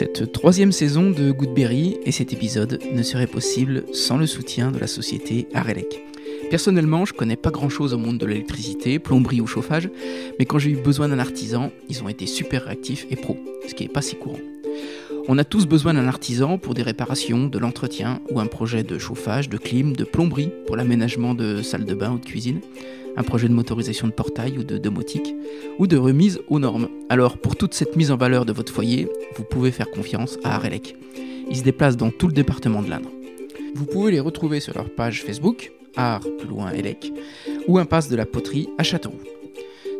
[0.00, 4.78] Cette troisième saison de Goodberry et cet épisode ne serait possible sans le soutien de
[4.78, 6.02] la société Arelec.
[6.48, 9.90] Personnellement, je connais pas grand chose au monde de l'électricité, plomberie ou chauffage,
[10.38, 13.36] mais quand j'ai eu besoin d'un artisan, ils ont été super réactifs et pros,
[13.68, 14.38] ce qui est pas si courant.
[15.28, 18.98] On a tous besoin d'un artisan pour des réparations, de l'entretien ou un projet de
[18.98, 22.62] chauffage, de clim, de plomberie pour l'aménagement de salles de bain ou de cuisine,
[23.16, 25.34] un projet de motorisation de portail ou de domotique,
[25.78, 26.88] ou de remise aux normes.
[27.08, 30.54] Alors pour toute cette mise en valeur de votre foyer, vous pouvez faire confiance à
[30.54, 30.96] Arelec.
[31.48, 33.10] Ils se déplacent dans tout le département de l'Indre.
[33.74, 37.12] Vous pouvez les retrouver sur leur page Facebook, Art plus loin Elec,
[37.66, 39.20] ou Impasse de la Poterie à Châteauroux.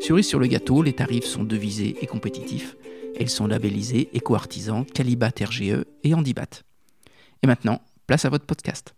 [0.00, 2.76] Cerise sur le gâteau, les tarifs sont devisés et compétitifs.
[3.18, 6.62] Elles sont labellisées éco-artisans, Calibat RGE et Handibat.
[7.42, 8.94] Et maintenant, place à votre podcast.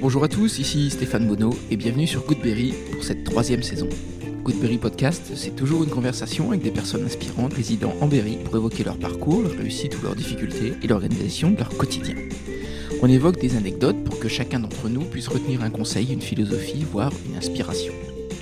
[0.00, 3.88] Bonjour à tous, ici Stéphane Bonneau et bienvenue sur Goodberry pour cette troisième saison.
[4.42, 8.82] Goodberry Podcast, c'est toujours une conversation avec des personnes inspirantes résidant en Berry pour évoquer
[8.82, 12.16] leur parcours, leur réussite ou leurs difficultés et l'organisation de leur quotidien.
[13.02, 16.84] On évoque des anecdotes pour que chacun d'entre nous puisse retenir un conseil, une philosophie,
[16.90, 17.92] voire une inspiration.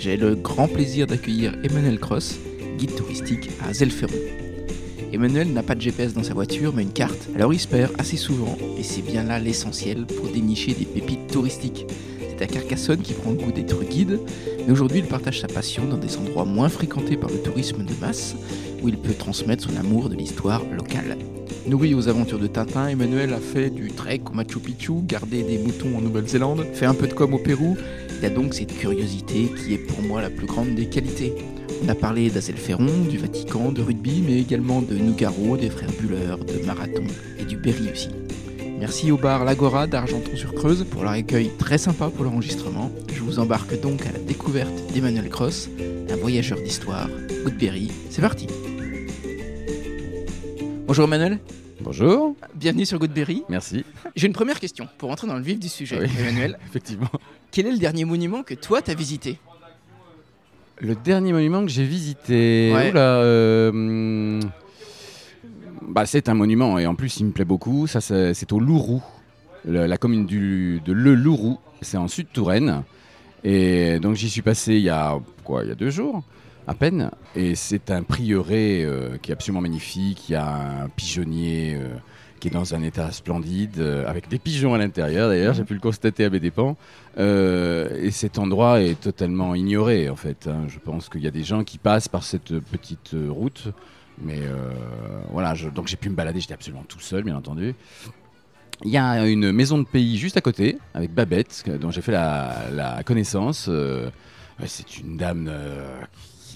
[0.01, 2.39] J'ai le grand plaisir d'accueillir Emmanuel Cross,
[2.79, 4.38] guide touristique à Zelferon.
[5.13, 7.29] Emmanuel n'a pas de GPS dans sa voiture, mais une carte.
[7.35, 11.29] Alors il se perd assez souvent, et c'est bien là l'essentiel pour dénicher des pépites
[11.29, 11.87] touristiques.
[12.21, 14.21] C'est à Carcassonne qu'il prend le goût d'être guide,
[14.67, 17.95] mais aujourd'hui il partage sa passion dans des endroits moins fréquentés par le tourisme de
[18.01, 18.37] masse,
[18.83, 21.17] où il peut transmettre son amour de l'histoire locale.
[21.67, 25.59] Nourri aux aventures de Tintin, Emmanuel a fait du trek au Machu Picchu, gardé des
[25.59, 27.77] moutons en Nouvelle-Zélande, fait un peu de com au Pérou.
[28.19, 31.33] Il a donc cette curiosité qui est pour moi la plus grande des qualités.
[31.85, 36.35] On a parlé d'Azelferron, du Vatican, de rugby, mais également de Nougaro, des frères Buller,
[36.47, 37.05] de marathon
[37.39, 38.09] et du Berry aussi.
[38.81, 42.91] Merci au bar L'Agora d'Argenton-sur-Creuse pour leur accueil très sympa pour l'enregistrement.
[43.13, 45.69] Je vous embarque donc à la découverte d'Emmanuel Cross,
[46.11, 47.09] un voyageur d'histoire,
[47.45, 47.91] Woodberry.
[48.11, 48.49] C'est parti
[50.87, 51.39] Bonjour Emmanuel.
[51.81, 52.35] Bonjour.
[52.55, 53.45] Bienvenue sur Goodberry.
[53.49, 53.85] Merci.
[54.17, 56.09] J'ai une première question pour entrer dans le vif du sujet, Oui.
[56.19, 56.59] Emmanuel.
[56.69, 57.09] Effectivement.
[57.51, 59.39] Quel est le dernier monument que toi t'as visité?
[60.81, 62.91] Le dernier monument que j'ai visité, Ouais.
[62.91, 64.41] oula, euh,
[65.83, 67.87] bah, c'est un monument et en plus il me plaît beaucoup.
[67.87, 69.03] Ça, c'est c'est au Lourou,
[69.65, 71.59] le- la commune du, de Le Lourou.
[71.81, 72.83] C'est en sud Touraine.
[73.45, 76.23] Et donc j'y suis passé il y a quoi, il y a deux jours
[76.69, 77.11] à peine.
[77.35, 80.29] Et c'est un prieuré euh, qui est absolument magnifique.
[80.29, 81.75] Il y a un pigeonnier.
[81.81, 81.89] euh,
[82.41, 85.75] qui est dans un état splendide, euh, avec des pigeons à l'intérieur d'ailleurs, j'ai pu
[85.75, 86.77] le constater à mes dépens.
[87.19, 90.47] Et cet endroit est totalement ignoré en fait.
[90.47, 90.67] hein.
[90.69, 93.65] Je pense qu'il y a des gens qui passent par cette petite route.
[94.23, 94.39] Mais
[95.33, 97.75] voilà, je- donc j'ai pu me balader, j'étais absolument tout seul bien entendu.
[98.85, 102.13] Il y a une maison de pays juste à côté, avec Babette, dont j'ai fait
[102.13, 103.69] la, la connaissance.
[104.65, 106.01] C'est une dame euh,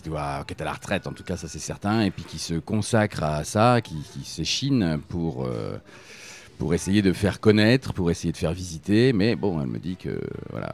[0.02, 2.24] qui, doit, qui est à la retraite, en tout cas, ça c'est certain, et puis
[2.24, 5.76] qui se consacre à ça, qui, qui s'échine pour, euh,
[6.58, 9.12] pour essayer de faire connaître, pour essayer de faire visiter.
[9.12, 10.20] Mais bon, elle me dit que
[10.50, 10.72] voilà,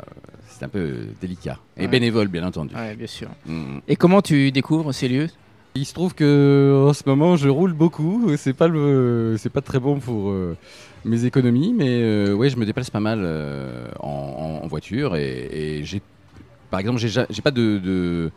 [0.48, 1.58] c'est un peu délicat.
[1.76, 1.88] Et Ouais.
[1.88, 2.74] bénévole, bien entendu.
[2.74, 3.28] Ouais, bien sûr.
[3.46, 3.78] Mm.
[3.86, 5.28] Et comment tu découvres ces lieux?
[5.74, 8.34] Il se trouve que en ce moment je roule beaucoup.
[8.36, 10.56] C'est pas le, c'est pas très bon pour euh,
[11.04, 15.84] mes économies, mais euh, ouais, je me déplace pas mal euh, en, voiture et, et
[15.84, 16.02] j'ai,
[16.70, 18.30] par exemple, j'ai, ja- j'ai pas de, de-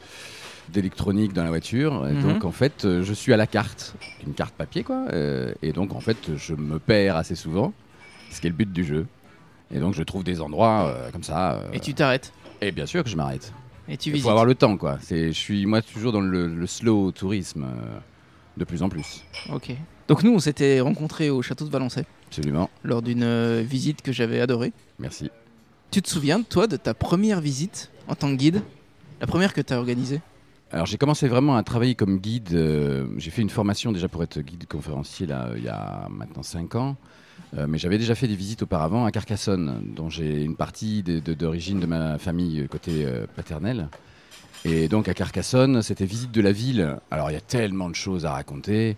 [0.70, 2.22] d'électronique dans la voiture, et Mhm.
[2.22, 3.94] donc en fait, euh, je suis à la carte,
[4.26, 7.74] une carte papier quoi, euh, et donc en fait, je me perds assez souvent,
[8.30, 9.06] ce qui est le but du jeu.
[9.74, 11.54] Et donc je trouve des endroits euh, comme ça.
[11.54, 13.54] euh, Et tu t'arrêtes et bien sûr que je m'arrête.
[13.88, 15.00] Et tu Il visites faut avoir le temps, quoi.
[15.02, 18.00] C'est, je suis moi toujours dans le, le slow tourisme, euh,
[18.58, 19.24] de plus en plus.
[19.52, 19.72] Ok.
[20.08, 22.70] Donc nous, on s'était rencontrés au château de Valençay Absolument.
[22.84, 24.74] lors d'une visite que j'avais adorée.
[25.00, 25.32] Merci.
[25.90, 28.62] Tu te souviens, toi, de ta première visite en tant que guide?
[29.20, 30.20] La première que tu as organisée?
[30.74, 32.54] Alors j'ai commencé vraiment à travailler comme guide.
[32.54, 36.44] euh, j'ai fait une formation déjà pour être guide conférencier là, il y a maintenant
[36.44, 36.96] 5 ans.
[37.58, 41.82] Euh, mais j'avais déjà fait des visites auparavant à Carcassonne, dont j'ai une partie d'origine
[41.82, 43.90] de, ma famille euh, côté paternel.
[44.64, 46.96] Et donc à Carcassonne, c'était visite de la ville.
[47.10, 48.96] Alors il y a tellement de choses à raconter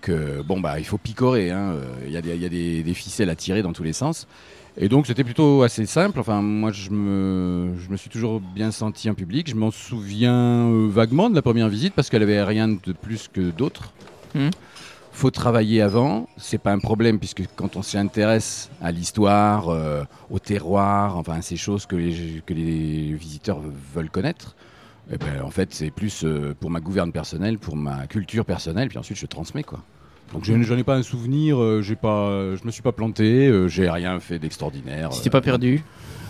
[0.00, 1.50] que bon bah il faut picorer.
[1.50, 1.74] hein.
[2.06, 4.26] Il y a, des ficelles à tirer dans tous les sens.
[4.78, 6.18] Et donc c'était plutôt assez simple.
[6.18, 9.48] Enfin moi je me, je me suis toujours bien senti en public.
[9.50, 13.28] Je m'en souviens euh, vaguement de la première visite parce qu'elle avait rien de plus
[13.28, 13.92] que d'autres.
[14.34, 14.50] Mhm.
[15.14, 20.04] Faut travailler avant, c'est pas un problème puisque quand on s'y intéresse à l'histoire, euh,
[20.30, 23.60] au terroir, enfin ces choses que les, que les visiteurs
[23.94, 24.56] veulent connaître,
[25.12, 28.88] eh ben, en fait c'est plus euh, pour ma gouverne personnelle, pour ma culture personnelle,
[28.88, 29.80] puis ensuite je transmets quoi.
[30.32, 33.48] Donc je n'en ai pas un souvenir, euh, j'ai pas, je me suis pas planté,
[33.48, 35.10] euh, j'ai rien fait d'extraordinaire.
[35.10, 35.82] Tu t'es pas perdu?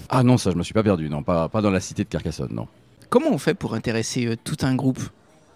[0.08, 2.08] Ah non, ça je me suis pas perdu, non, pas, pas dans la cité de
[2.08, 2.66] Carcassonne, non.
[3.12, 5.00] Comment on fait pour intéresser euh, tout un groupe?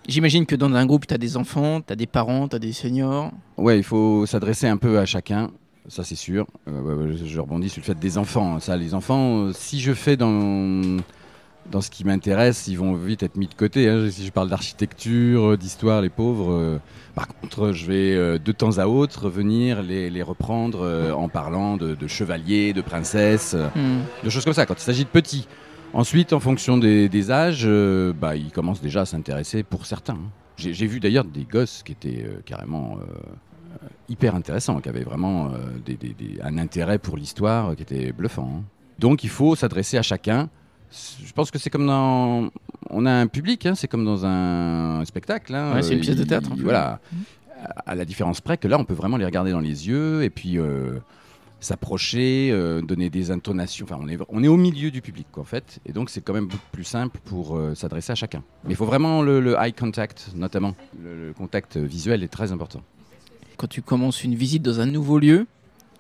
[0.07, 2.59] J'imagine que dans un groupe, tu as des enfants, tu as des parents, tu as
[2.59, 3.33] des seniors.
[3.57, 5.51] Ouais, il faut s'adresser un peu à chacun,
[5.89, 6.47] ça c'est sûr.
[6.69, 8.61] Euh, je, rebondis sur le fait des enfants.
[8.61, 10.99] Ça, les enfants, euh, si je fais dans,
[11.71, 13.89] dans ce qui m'intéresse, ils vont vite être mis de côté.
[13.89, 14.09] hein.
[14.11, 16.53] Si je parle d'architecture, euh, d'histoire, les pauvres.
[16.53, 16.79] euh,
[17.15, 21.29] par contre, je vais euh, de temps à autre venir les, les reprendre euh, en
[21.29, 24.01] parlant de, de chevaliers, de princesses, Hmm.
[24.25, 25.49] de choses comme ça, quand il s'agit de petits.
[25.93, 27.67] Ensuite, en fonction des, des âges,
[28.21, 30.15] bah, ils commencent déjà à s'intéresser pour certains.
[30.15, 30.31] hein.
[30.59, 32.99] J'ai vu d'ailleurs des gosses qui étaient carrément
[34.09, 35.51] hyper intéressants, qui avaient vraiment
[35.85, 38.51] des- des- des- un intérêt pour l'histoire qui était bluffant.
[38.61, 38.65] hein.
[38.99, 40.49] Donc il faut s'adresser à chacun.
[40.93, 42.51] Je pense que c'est comme dans...
[42.91, 45.55] On a un public, hein, c'est comme dans un spectacle.
[45.55, 45.75] hein.
[45.75, 46.63] Ouais, c'est une Euh, pièce de il- théâtre, peu.
[46.63, 47.01] Voilà.
[47.87, 50.31] À la différence près que là, on peut vraiment les regarder dans les yeux et
[50.31, 50.99] puis euh,
[51.61, 53.87] s'approcher, euh, donner des intonations.
[53.89, 55.81] Enfin, on est, on est au milieu du public, quoi, en fait.
[55.87, 58.43] Et donc, c'est quand même beaucoup plus simple pour euh, s'adresser à chacun.
[58.65, 60.75] Mais il faut vraiment le, le eye contact, notamment.
[61.03, 62.83] Le, le contact visuel est très important.
[63.57, 65.47] Quand tu commences une visite dans un nouveau lieu,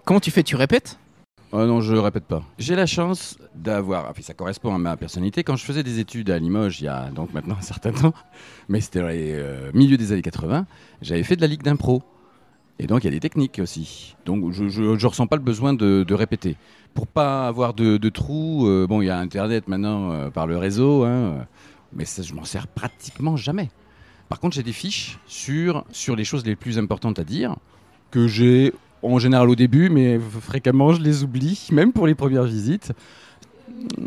[0.04, 0.42] comment tu fais?
[0.42, 0.98] Tu répètes?
[1.52, 2.42] Oh non, je répète pas.
[2.58, 5.44] J'ai la chance d'avoir, enfin, ça correspond à ma personnalité.
[5.44, 8.14] Quand je faisais des études à Limoges, il y a donc maintenant un certain temps,
[8.68, 10.66] mais c'était dans les euh, milieux des années 80,
[11.02, 12.02] j'avais fait de la ligue d'impro.
[12.78, 14.16] Et donc il y a des techniques aussi.
[14.26, 16.56] Donc je, je ressens pas le besoin de, répéter.
[16.94, 20.58] Pour pas avoir de, trous, euh, bon, il y a Internet maintenant euh, par le
[20.58, 21.46] réseau, hein,
[21.92, 23.70] mais ça, je m'en sers pratiquement jamais.
[24.28, 27.56] Par contre, j'ai des fiches sur, sur les choses les plus importantes à dire,
[28.10, 28.72] que j'ai
[29.02, 32.92] en général au début, mais fréquemment je les oublie, même pour les premières visites.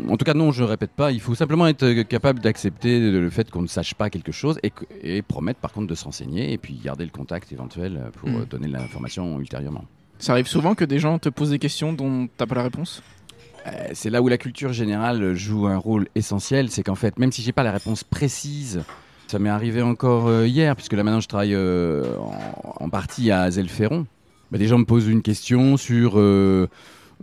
[0.08, 1.10] En tout cas, non, je ne répète pas.
[1.12, 4.58] Il faut simplement être capable d'accepter le fait qu'on ne sache pas quelque chose
[5.02, 8.44] et, promettre par contre de s'enseigner et puis garder le contact éventuel pour Mm.
[8.50, 9.84] donner l'information ultérieurement.
[10.18, 13.02] Ça arrive souvent que des gens te posent des questions dont t'as pas la réponse?
[13.66, 17.32] Euh, C'est là où la culture générale joue un rôle essentiel, c'est qu'en fait, même
[17.32, 18.82] si j'ai pas la réponse précise,
[19.28, 23.30] ça m'est arrivé encore euh, hier, puisque là maintenant je travaille euh, en, en partie
[23.30, 24.06] à Zelferron.
[24.50, 26.68] Bah, des gens me posent une question sur euh,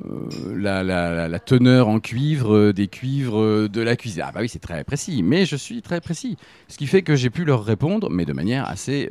[0.06, 4.24] euh, la, la- la- teneur en cuivre euh, des cuivres de la cuisine.
[4.26, 6.38] Ah bah oui, c'est très précis, mais je suis très précis.
[6.70, 9.10] Ce qui fait que j'ai pu leur répondre, mais de manière assez...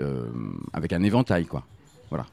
[0.72, 1.64] avec un éventail, quoi.
[2.10, 2.26] Voilà.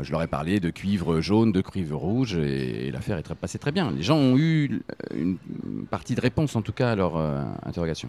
[0.00, 3.72] Je leur ai parlé de cuivre jaune, de cuivre rouge, et, l'affaire est passée très
[3.72, 3.92] bien.
[3.92, 4.82] Les gens ont eu
[5.14, 5.36] une,
[5.90, 7.16] partie de réponse, en tout cas, à leur
[7.64, 8.08] interrogation.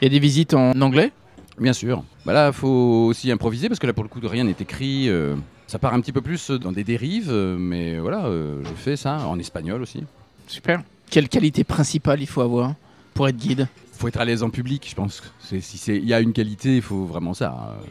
[0.00, 1.12] Il y a des visites en anglais?
[1.58, 2.04] Bien sûr.
[2.24, 5.08] Bah là, il faut aussi improviser, parce que là, pour le coup, rien n'est écrit.
[5.08, 5.34] euh,
[5.66, 8.96] ça part un petit peu plus dans des dérives, euh, mais voilà, euh, je fais
[8.96, 10.04] ça en espagnol aussi.
[10.46, 10.82] Super.
[11.10, 12.74] Quelle qualité principale il faut avoir
[13.14, 13.68] pour être guide?
[13.92, 15.22] Faut être à l'aise en public, je pense.
[15.40, 17.52] C'est- Si c'est- il y a une qualité, il faut vraiment ça.
[17.80, 17.86] Euh,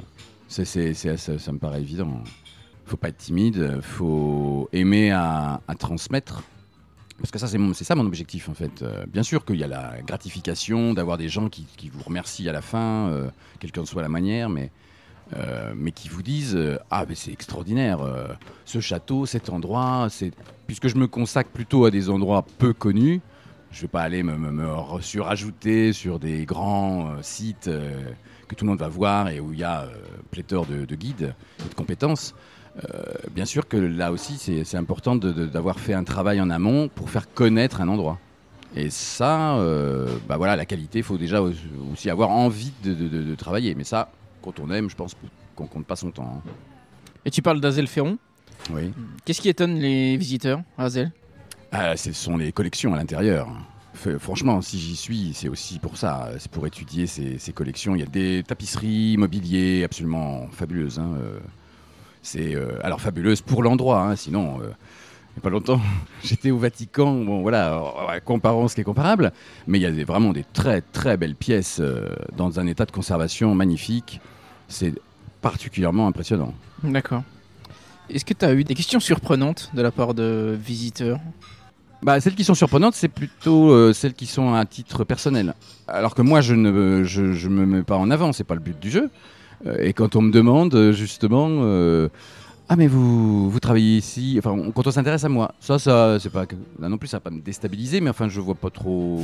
[0.47, 2.21] c'est- c'est- c'est- ça, ça me paraît évident.
[2.88, 6.44] faut pas être timide, faut aimer à, à transmettre.
[7.17, 8.81] Parce que ça, c'est ça mon objectif en fait.
[8.81, 12.51] Euh, bien sûr qu'il y a la gratification d'avoir des gens qui, vous remercient à
[12.51, 13.29] la fin, euh,
[13.59, 14.69] quelle qu'en soit la manière, mais,
[15.35, 18.00] euh, qui vous disent euh, Ah, mais c'est extraordinaire,
[18.65, 20.07] ce château, cet endroit,
[20.67, 23.21] puisque je me consacre plutôt à des endroits peu connus,
[23.71, 27.69] je vais pas aller me, surajouter sur des grands sites
[28.47, 29.88] que tout le monde va voir et où il y a
[30.31, 32.35] pléthore de, de guides et de compétences.
[32.77, 37.10] Euh, bien sûr que là aussi, c'est important d'avoir fait un travail en amont pour
[37.10, 38.20] faire connaître un endroit.
[38.75, 43.08] Et ça, euh, bah voilà, la qualité, il faut déjà aussi avoir envie de, de-
[43.08, 43.74] de- de travailler.
[43.75, 45.15] Mais ça, quand on aime, je pense
[45.55, 46.41] qu'on compte pas son temps.
[46.46, 46.50] hein.
[47.24, 48.17] Et tu parles d'Azel Ferron?
[48.74, 48.91] Oui.
[49.24, 51.12] Qu'est-ce qui étonne les visiteurs à Azel?
[51.72, 53.48] Ah, ce sont les collections à l'intérieur.
[54.20, 56.29] Franchement, si j'y suis, c'est aussi pour ça.
[56.38, 57.96] C'est pour étudier ces, ces collections.
[57.96, 61.00] Il y a des tapisseries, mobilier absolument fabuleuses.
[61.00, 61.39] hein, euh.
[62.25, 64.01] C'est euh, alors fabuleuse pour l'endroit.
[64.01, 65.79] hein, sinon, euh, il n'y a pas longtemps,
[66.24, 67.13] j'étais au Vatican.
[67.24, 69.32] Bon, voilà, comparons ce qui est comparable.
[69.67, 72.86] Mais il y a des- vraiment des très très belles pièces euh, dans un état
[72.86, 74.20] de conservation magnifique.
[74.67, 74.96] C'est
[75.41, 76.53] particulièrement impressionnant.
[76.84, 77.22] D'accord.
[78.10, 81.20] Est-ce que tu as eu des questions surprenantes de la part de visiteurs?
[82.01, 85.53] Bah, celles qui sont surprenantes, c'est plutôt euh, celles qui sont à titre personnel.
[85.88, 88.60] Alors que moi, je ne je, je me mets pas en avant, c'est pas le
[88.62, 89.10] but du jeu.
[89.79, 92.10] Et quand on me demande euh, justement, euh,
[92.69, 96.17] ah mais vous vous travaillez ici, enfin on- quand on s'intéresse à moi, ça ça
[96.19, 96.45] c'est pas
[96.79, 99.22] là non plus ça va pas me déstabiliser, mais enfin je vois pas trop,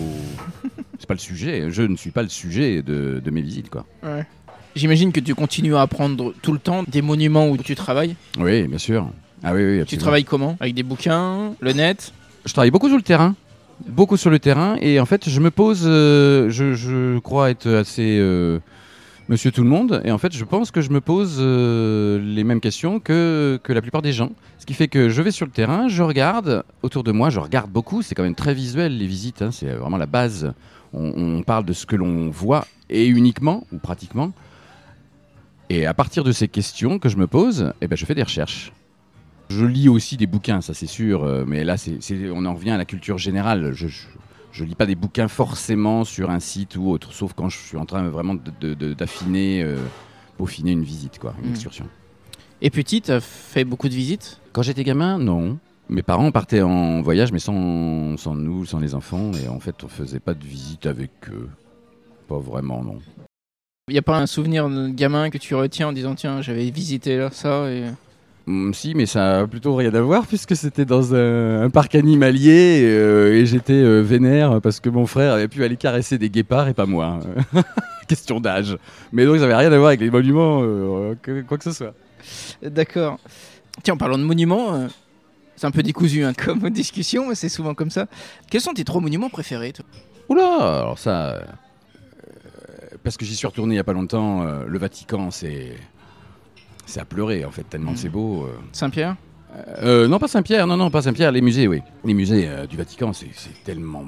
[0.99, 1.65] c'est pas le sujet.
[1.69, 3.85] Je ne suis pas le sujet de, de mes visites quoi.
[4.75, 8.15] J'imagine que tu continues à apprendre tout le temps des monuments où tu travailles.
[8.39, 9.09] Oui, bien sûr.
[9.43, 9.75] Ah oui oui.
[9.77, 10.01] Tu absolument.
[10.03, 10.57] travailles comment?
[10.59, 12.13] Avec des bouquins, le net?
[12.45, 13.35] Je travaille beaucoup sur le terrain,
[13.87, 17.67] beaucoup sur le terrain, et en fait, je me pose, euh, je, je crois être
[17.69, 18.59] assez euh,
[19.31, 20.01] Monsieur Tout le Monde.
[20.03, 23.81] Et en fait, je pense que je me pose euh, les mêmes questions que, la
[23.81, 24.33] plupart des gens.
[24.59, 27.39] Ce qui fait que je vais sur le terrain, je regarde autour de moi, je
[27.39, 28.01] regarde beaucoup.
[28.01, 29.41] C'est quand même très visuel les visites.
[29.41, 30.53] hein, c'est vraiment la base.
[30.91, 34.33] On, parle de ce que l'on voit et uniquement ou pratiquement.
[35.69, 38.23] Et à partir de ces questions que je me pose, eh ben, je fais des
[38.23, 38.73] recherches.
[39.49, 41.99] Je lis aussi des bouquins, ça c'est sûr, euh, mais là c'est,
[42.33, 43.71] on en revient à la culture générale.
[44.51, 47.77] Je lis pas des bouquins forcément sur un site ou autre, sauf quand je suis
[47.77, 49.77] en train vraiment d'affiner, euh,
[50.37, 51.53] peaufiner une visite, quoi, une Mm.
[51.53, 51.87] excursion.
[52.61, 54.39] Et petit, t'as fait beaucoup de visites?
[54.53, 55.57] Quand j'étais gamin, non.
[55.89, 59.83] Mes parents partaient en voyage, mais sans, sans nous, sans les enfants, et en fait
[59.83, 61.49] on faisait pas de visite avec eux.
[62.27, 62.99] Pas vraiment, non.
[63.89, 66.69] Il n'y a pas un souvenir de gamin que tu retiens en disant tiens, j'avais
[66.69, 67.85] visité là, ça et...
[68.47, 71.93] Mm, si, mais ça a plutôt rien à voir puisque c'était dans un, un parc
[71.95, 76.29] animalier euh, et j'étais euh, vénère parce que mon frère avait pu aller caresser des
[76.29, 77.19] guépards et pas moi.
[78.07, 78.77] Question d'âge.
[79.11, 81.71] Mais donc ça n'avait rien à voir avec les monuments, euh, que- quoi que ce
[81.71, 81.93] soit.
[82.63, 83.19] D'accord.
[83.83, 84.87] Tiens, en parlant de monuments, euh,
[85.55, 88.07] c'est un peu décousu hein, comme discussion, mais c'est souvent comme ça.
[88.49, 89.85] Quels sont tes trois monuments préférés toi?
[90.29, 91.41] Oula, alors ça.
[93.03, 95.73] parce que j'y suis retourné il n'y a pas longtemps, le Vatican, c'est.
[96.91, 97.97] C'est à pleurer en fait, tellement Mm.
[97.97, 98.43] c'est beau.
[98.43, 98.57] euh.
[98.73, 99.15] Saint-Pierre
[99.83, 101.81] Euh, non, pas Saint-Pierre, non, non, pas Saint-Pierre, les musées, oui.
[102.05, 103.27] Les musées euh, du Vatican, c'est
[103.65, 104.05] tellement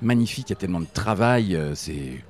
[0.00, 2.22] magnifique, il y a tellement de travail, euh, c'est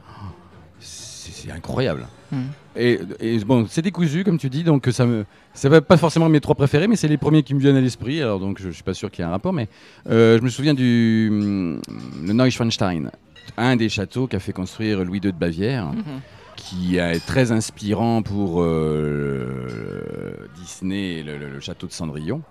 [1.55, 2.07] incroyable.
[2.33, 2.43] Hmm.
[2.77, 5.25] Et, et bon, c'est décousu, comme tu dis, donc ça me.
[5.55, 7.81] Ça va pas forcément mes trois préférés, mais c'est les premiers qui me viennent à
[7.81, 9.69] l'esprit, alors donc je, je suis pas sûr qu'il y ait un rapport, mais
[10.09, 13.11] euh, je me souviens du le Neuschwanstein,
[13.57, 16.03] un des châteaux qu'a fait construire Louis II de Bavière Mhm.
[16.59, 22.43] Qui est très inspirant pour euh, Disney, le, le- le château de Cendrillon.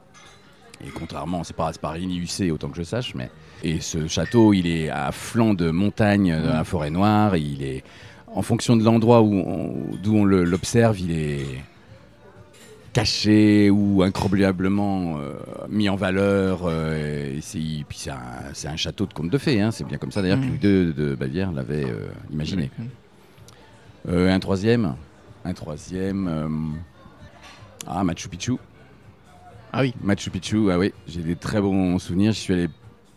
[0.86, 3.30] Et contrairement, c'est pas, pas Rini-Hussé autant que je sache, mais
[3.64, 7.36] et ce château, il est à flanc de montagne dans la forêt noire.
[7.36, 7.84] et il est
[8.28, 11.46] en fonction de l'endroit on- d'où on l'observe, il est
[12.94, 15.34] caché ou incroyablement euh,
[15.70, 16.62] mis en valeur.
[16.66, 17.98] euh, et c'est, puis
[18.54, 19.62] c'est un, château de conte de fées.
[19.62, 19.72] hein.
[19.72, 22.70] C'est bien comme ça d'ailleurs que Louis II de Bavière l'avait euh, imaginé.
[24.08, 24.96] Euh, un troisième.
[25.44, 26.28] Un troisième.
[26.28, 26.50] euh,
[27.86, 28.54] Ah, Machu Picchu.
[29.72, 29.94] Ah oui.
[30.02, 32.32] Machu Picchu, ah oui, j'ai des très bons souvenirs.
[32.32, 32.68] J'y suis allé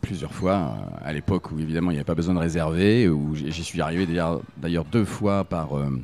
[0.01, 3.35] plusieurs fois, euh, à l'époque où évidemment il n'y avait pas besoin de réserver, où
[3.35, 6.01] j'y suis arrivé d'ailleurs- deux fois par, euh,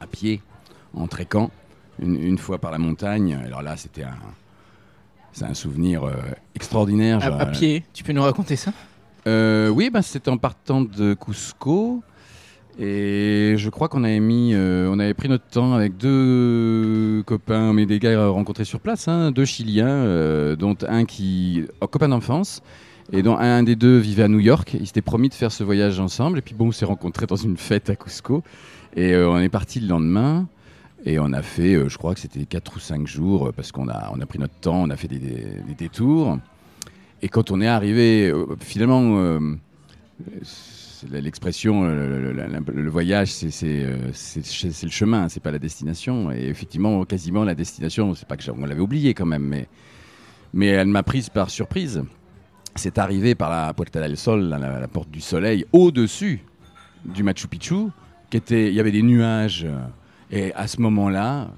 [0.00, 0.40] à pied,
[0.94, 1.50] en tréquant,
[2.00, 3.38] une, une fois par la montagne.
[3.44, 4.16] Alors là, c'était un,
[5.32, 6.02] c'est un souvenir
[6.54, 7.20] extraordinaire.
[7.22, 8.72] À, pied, tu peux nous raconter ça?
[9.26, 12.02] Oui, bah, c'était en partant de Cusco.
[12.78, 17.72] Et je crois qu'on avait mis, euh, on avait pris notre temps avec deux copains,
[17.72, 22.62] mais des gars rencontrés sur place, hein, deux Chiliens, euh, dont un qui, copain d'enfance,
[23.12, 24.76] et dont un des deux vivait à New York.
[24.78, 26.38] Ils s'étaient promis de faire ce voyage ensemble.
[26.38, 28.42] Et puis bon, on s'est rencontrés dans une fête à Cusco.
[28.96, 30.46] Et euh, on est parti le lendemain.
[31.04, 33.72] Et on a fait, euh, je crois que c'était 4 ou 5 jours, euh, parce
[33.72, 36.38] qu'on a, on a pris notre temps, on a fait des, détours.
[37.22, 39.40] Et quand on est arrivé, euh, finalement, euh,
[41.10, 46.30] l'expression, euh, le, voyage, euh, c'est- le chemin, c'est pas la destination.
[46.32, 49.68] Et effectivement, quasiment la destination, c'est pas que on l'avait oublié quand même, mais,
[50.52, 52.02] mais elle m'a prise par surprise.
[52.74, 56.44] C'est arrivé par la Puerta del Sol, la porte du soleil, au-dessus
[57.04, 57.88] du Machu Picchu,
[58.30, 59.64] qui était, il y avait des nuages.
[59.64, 59.78] euh,
[60.30, 61.50] Et à ce moment-là,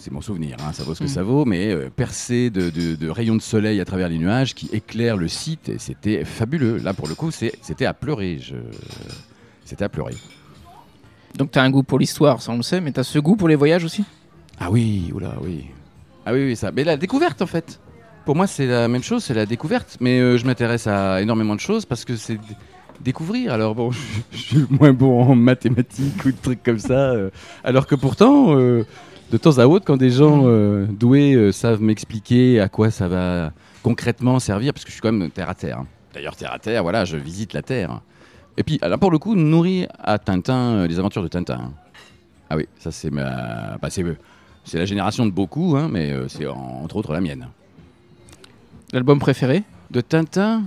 [0.00, 1.08] c'est mon souvenir, hein, ça vaut ce que Mm.
[1.08, 4.54] ça vaut, mais euh, percé de, de- de rayons de soleil à travers les nuages
[4.54, 6.78] qui éclairent le site, et c'était fabuleux.
[6.78, 8.38] Là, pour le coup, c'était à pleurer.
[8.40, 8.56] Je...
[9.64, 10.14] C'était à pleurer.
[11.36, 13.48] Donc t'as un goût pour l'histoire, ça on le sait, mais t'as ce goût pour
[13.48, 14.04] les voyages aussi?
[14.58, 15.66] Ah oui, oula, oui.
[16.26, 16.70] Ah oui, oui, ça.
[16.72, 17.80] Mais la découverte, en fait.
[18.26, 19.96] Pour moi, c'est la même chose, c'est la découverte.
[20.00, 22.38] Mais euh, je m'intéresse à énormément de choses parce que c'est
[23.00, 23.52] découvrir.
[23.54, 23.98] Alors bon, je,
[24.32, 27.12] je suis moins bon en mathématiques ou de trucs comme ça.
[27.12, 27.30] euh,
[27.64, 28.84] alors que pourtant, euh,
[29.30, 33.08] de temps à autre, quand des gens euh, doués euh, savent m'expliquer à quoi ça
[33.08, 35.78] va concrètement servir, parce que je suis quand même terre à terre.
[35.80, 35.86] hein.
[36.14, 38.00] D'ailleurs, terre à terre, voilà, je visite la terre.
[38.56, 41.54] Et puis, là, pour le coup, nourri à Tintin, euh, les aventures de Tintin.
[41.60, 41.72] hein.
[42.50, 43.76] Ah oui, ça c'est ma.
[43.80, 44.04] bah, c'est,
[44.64, 47.46] c'est la génération de beaucoup, hein, mais c'est en- entre autres la mienne.
[48.92, 49.62] L'album préféré?
[49.92, 50.64] De Tintin,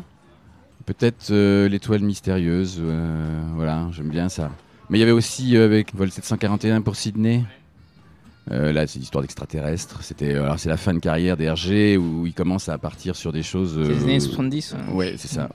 [0.86, 1.34] peut-être
[1.68, 2.82] l'étoile mystérieuse.
[3.56, 4.52] voilà, j'aime bien ça.
[4.90, 7.44] Mais il y avait aussi avec Vol 741 pour Sydney.
[8.52, 10.04] Euh, là, c'est l'histoire d'extraterrestres.
[10.04, 13.32] C'était, euh, alors c'est la fin de carrière d'Hergé où il commence à partir sur
[13.32, 13.80] des choses.
[13.82, 14.76] C'est les euh, années 70.
[14.76, 14.92] hein.
[14.94, 15.50] Ouais, c'est ça,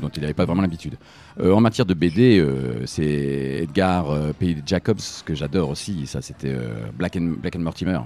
[0.00, 0.96] dont il n'avait pas vraiment l'habitude.
[1.38, 3.04] Euh, en matière de BD, euh, c'est
[3.62, 6.06] Edgar euh, Pays de Jacobs que j'adore aussi.
[6.06, 7.98] Ça, c'était euh, Black, and, Black and Mortimer.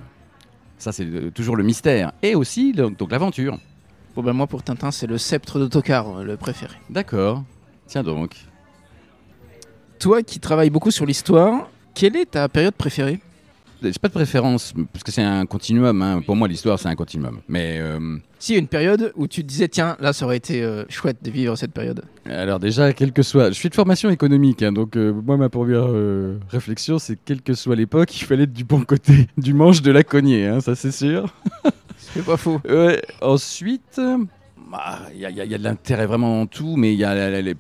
[0.79, 2.11] Ça, c'est euh, toujours le mystère.
[2.21, 3.57] Et aussi le- donc l'aventure.
[4.17, 6.75] Bon ben moi pour Tintin c'est le sceptre d'autocar, le préféré.
[6.91, 7.43] D'accord.
[7.88, 8.37] Tiens donc.
[9.99, 13.21] Toi qui travailles beaucoup sur l'histoire, Quelle est ta période préférée?
[13.93, 16.00] J'ai pas de préférence, parce que c'est un continuum.
[16.03, 16.21] hein.
[16.25, 17.41] Pour moi, l'histoire, c'est un continuum.
[17.49, 20.85] Mais euh, Si, une période où tu te disais, tiens, là, ça aurait été euh,
[20.88, 22.03] chouette de vivre cette période.
[22.26, 23.49] alors déjà, quel que soit...
[23.49, 27.43] Je suis de formation économique, hein, donc euh, moi, ma première euh, réflexion, c'est quelle
[27.43, 30.61] que soit l'époque, il fallait être du bon côté du manche de la cognée, hein,
[30.61, 31.33] ça c'est sûr.
[31.97, 32.61] C'est pas faux.
[32.69, 34.19] Ouais, ensuite, euh,
[34.71, 36.76] bah, il y, a- il y a il y a de l'intérêt vraiment en tout,
[36.76, 37.57] mais il y a la- la- les-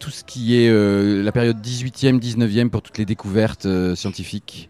[0.00, 4.68] tout ce qui est euh, la période 18e, 19e pour toutes les découvertes euh, scientifiques.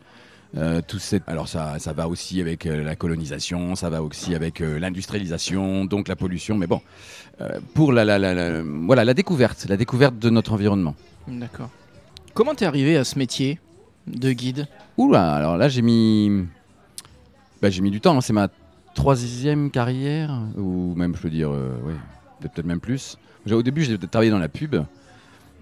[0.56, 4.34] Euh, tout cette- Alors ça, ça va aussi avec euh, la colonisation, ça va aussi
[4.34, 6.80] avec euh, l'industrialisation, donc la pollution, mais bon,
[7.74, 10.94] pour la, la, la- la- voilà, la découverte, la découverte de notre environnement.
[11.28, 11.68] D'accord.
[12.32, 13.60] Comment t'es arrivé à ce métier
[14.06, 14.66] de guide?
[14.96, 16.46] Oula, alors là j'ai mis,
[17.60, 18.16] bah, j'ai mis du temps.
[18.16, 18.20] hein.
[18.22, 18.48] C'est ma
[18.94, 21.94] troisième carrière, ou même je peux dire, ouais,
[22.40, 23.18] peut-être même plus.
[23.50, 24.76] Au début j'ai travaillé dans la pub.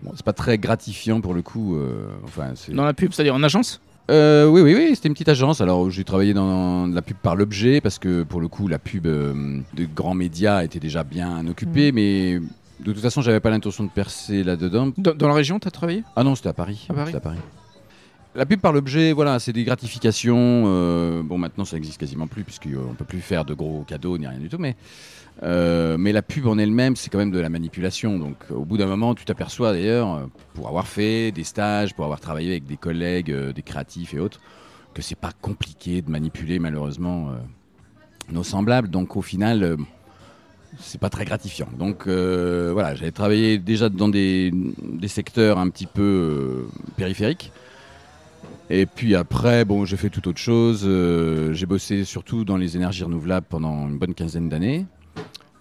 [0.03, 1.77] Bon, c'est pas très gratifiant pour le coup.
[2.25, 3.81] enfin, c'est- Dans la pub, c'est-à-dire en agence?
[4.11, 5.61] Euh, oui, oui, oui, c'était une petite agence.
[5.61, 9.07] Alors j'ai travaillé dans la pub par l'objet parce que pour le coup la pub
[9.07, 12.39] euh, de grands médias était déjà bien occupée, mais
[12.81, 14.93] de toute façon j'avais pas l'intention de percer là-dedans.
[14.97, 16.05] dans, dans la région, t'as travaillé?
[16.15, 16.87] Ah non, c'était à Paris.
[16.89, 17.39] À Paris
[18.37, 20.65] La pub par l'objet, voilà, c'est des gratifications.
[20.67, 24.19] euh, bon, maintenant, ça existe quasiment plus, puisqu'on ne peut plus faire de gros cadeaux
[24.19, 24.59] ni rien du tout.
[24.59, 24.77] Mais,
[25.43, 28.19] euh, mais la pub en elle-même, c'est quand même de la manipulation.
[28.19, 32.05] Donc, au bout d'un moment, tu t'aperçois d'ailleurs, euh, pour avoir fait des stages, pour
[32.05, 34.41] avoir travaillé avec des collègues, euh, des créatifs et autres,
[34.95, 37.31] que c'est pas compliqué de manipuler, malheureusement,
[38.33, 38.89] nos semblables.
[38.89, 39.77] Donc, au final.
[40.79, 41.69] c'est pas très gratifiant.
[41.79, 46.67] Donc voilà, j'avais travaillé déjà dans des, des secteurs un petit peu
[46.97, 47.53] périphériques.
[48.71, 50.89] Et puis après, bon, j'ai fait tout autre chose.
[51.53, 54.87] J'ai bossé surtout dans les énergies renouvelables pendant une bonne quinzaine d'années.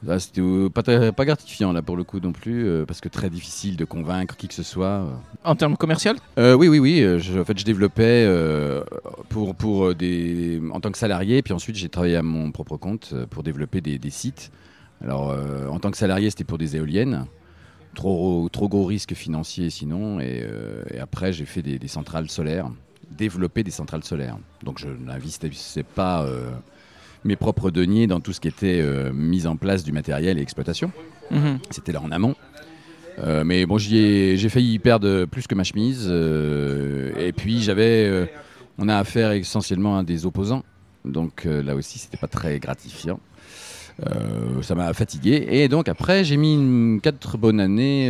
[0.06, 3.02] Là, c'était euh, pas, très- pas gratifiant là pour le coup non plus, euh, parce
[3.02, 5.06] que très difficile de convaincre qui que ce soit.
[5.44, 7.02] En termes commercial Euh, oui, oui, oui.
[7.02, 8.84] euh, je- en fait, je développais euh,
[9.30, 12.78] pour, pour euh, des, en tant que salarié, puis ensuite j'ai travaillé à mon propre
[12.78, 14.52] compte euh, pour développer des, des sites.
[15.04, 17.26] Alors, euh, en tant que salarié, c'était pour des éoliennes.
[17.96, 20.20] Trop, trop gros risques financiers sinon.
[20.20, 22.70] Et, euh, et après, j'ai fait des, des centrales solaires,
[23.10, 24.38] développer des centrales solaires.
[24.64, 26.50] Donc, je n'investissais pas euh,
[27.26, 30.42] mes propres deniers dans tout ce qui était euh, mise en place du matériel et
[30.42, 30.92] exploitation.
[31.32, 31.60] Mhm.
[31.72, 32.36] C'était là en amont.
[33.20, 36.08] Euh, mais bon, j'ai failli y perdre plus que ma chemise.
[36.10, 38.26] euh, et puis j'avais, euh,
[38.78, 40.64] on a affaire essentiellement à des opposants.
[41.04, 43.20] Donc là aussi, c'était pas très gratifiant.
[44.64, 45.46] Ça m'a fatigué.
[45.50, 48.10] Et donc après, j'ai mis une, quatre bonnes années,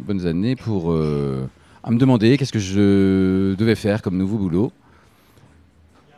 [0.00, 4.72] bonnes années pour à me demander qu'est-ce que je devais faire comme nouveau boulot.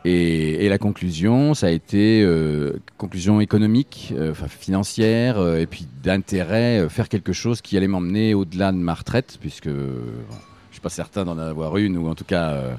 [0.05, 6.79] Et, la conclusion, ça a été euh, conclusion économique, euh, financière, euh, et puis d'intérêt,
[6.79, 10.89] euh, faire quelque chose qui allait m'emmener au-delà de ma retraite, puisque je suis pas
[10.89, 12.77] certain d'en avoir une, ou en tout cas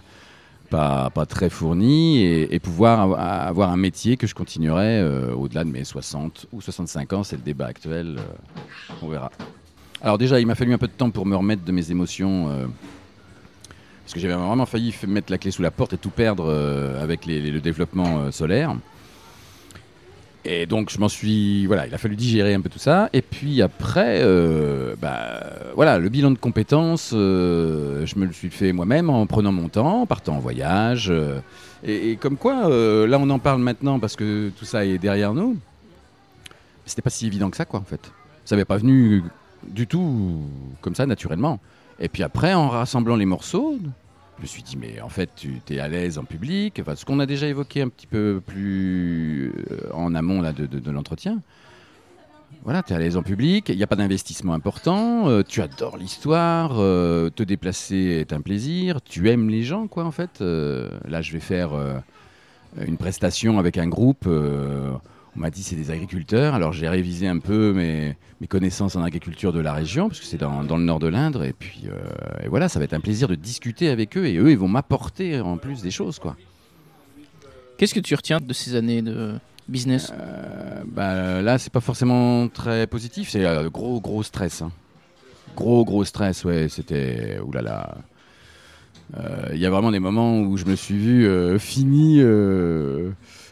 [0.71, 5.85] pas, très fournie, et, pouvoir avo- avoir un métier que je continuerai au-delà de mes
[5.85, 8.17] 60 ou 65 ans, c'est le débat actuel,
[9.01, 9.31] on verra.
[10.03, 12.69] Alors déjà, il m'a fallu un peu de temps pour me remettre de mes émotions.
[14.05, 17.03] Parce que j'avais vraiment failli mettre la clé sous la porte et tout perdre euh,
[17.03, 18.77] avec le développement euh, solaire.
[20.45, 23.09] Et donc je m'en suis, voilà, il a fallu digérer un peu tout ça.
[23.15, 25.41] Et puis après, euh, bah,
[25.75, 30.03] voilà, le bilan de compétences, je me le suis fait moi-même en prenant mon temps,
[30.03, 31.11] en partant en voyage.
[31.83, 32.69] et, et comme quoi,
[33.07, 35.57] là on en parle maintenant parce que tout ça est derrière nous.
[36.87, 38.13] C'était pas si évident que ça, quoi, en fait.
[38.45, 39.23] Ça m'est pas venu
[39.67, 40.43] du tout
[40.81, 41.59] comme ça, naturellement.
[42.01, 43.79] Et puis après, en rassemblant les morceaux,
[44.39, 46.81] je me suis dit, mais en fait, tu es à l'aise en public.
[46.97, 51.41] Ce qu'on a déjà évoqué un petit peu plus euh, en amont là, de, l'entretien.
[52.65, 55.61] Voilà, tu es à l'aise en public, il n'y a pas d'investissement important, euh, tu
[55.61, 60.41] adores l'histoire, euh, te déplacer est un plaisir, tu aimes les gens, quoi, en fait.
[60.41, 61.73] Là, je vais faire
[62.79, 64.27] une prestation avec un groupe.
[65.37, 69.03] On m'a dit c'est des agriculteurs, alors j'ai révisé un peu mes, mes connaissances en
[69.03, 71.85] agriculture de la région, parce que c'est dans, dans le nord de l'Indre, et puis
[71.87, 74.59] euh, et voilà, ça va être un plaisir de discuter avec eux, et eux, ils
[74.59, 76.37] vont m'apporter en plus des choses, quoi.
[77.77, 79.35] Qu'est-ce que tu retiens de ces années de
[79.69, 80.13] business?
[80.13, 84.63] Euh, bah, là, c'est pas forcément très positif, c'est euh, gros, gros stress.
[84.63, 84.71] hein.
[85.57, 87.39] Gros, gros stress, ouais, c'était.
[87.45, 87.97] Oulala.
[89.19, 92.21] Euh, Il y a vraiment des moments où je me suis vu fini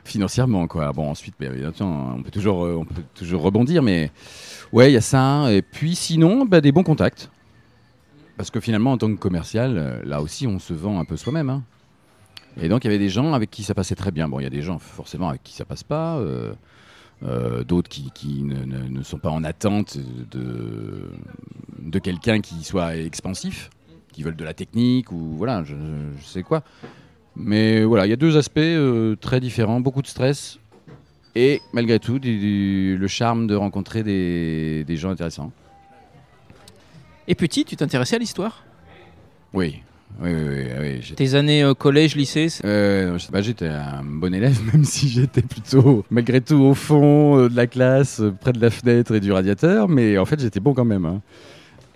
[0.05, 0.93] financièrement, quoi.
[0.93, 4.11] Bon, ensuite, bien évidemment, on peut toujours, euh, on peut toujours rebondir, mais
[4.73, 5.53] ouais, il y a ça.
[5.53, 7.31] Et puis sinon, bah, des bons contacts.
[8.37, 11.17] Parce que finalement, en tant que commercial, euh, là aussi, on se vend un peu
[11.17, 11.51] soi-même.
[11.51, 11.63] hein.
[12.61, 14.29] Et donc, il y avait des gens avec qui ça passait très bien.
[14.29, 16.17] Bon, il y a des gens forcément avec qui ça passe pas.
[16.19, 16.53] euh,
[17.65, 19.97] D'autres qui, qui ne sont pas en attente
[20.33, 21.09] de,
[21.79, 23.71] de quelqu'un qui soit expansif.
[24.13, 25.75] qui veulent de la technique ou voilà, je,
[26.21, 26.63] je sais quoi.
[27.37, 30.59] Mais voilà, il y a deux aspects euh, très différents, beaucoup de stress
[31.35, 35.51] et malgré tout du- du- le charme de rencontrer des, des gens intéressants.
[37.29, 38.65] Et petit, tu t'intéressais à l'histoire?
[39.55, 39.81] Oui,
[40.21, 45.09] oui, oui, oui, Tes années euh, collège, lycée Euh, j'étais un bon élève, même si
[45.09, 49.15] j'étais plutôt, malgré tout, au fond euh, de la classe, euh, près de la fenêtre
[49.15, 51.07] et du radiateur, mais en fait, j'étais bon quand même.
[51.07, 51.23] hein.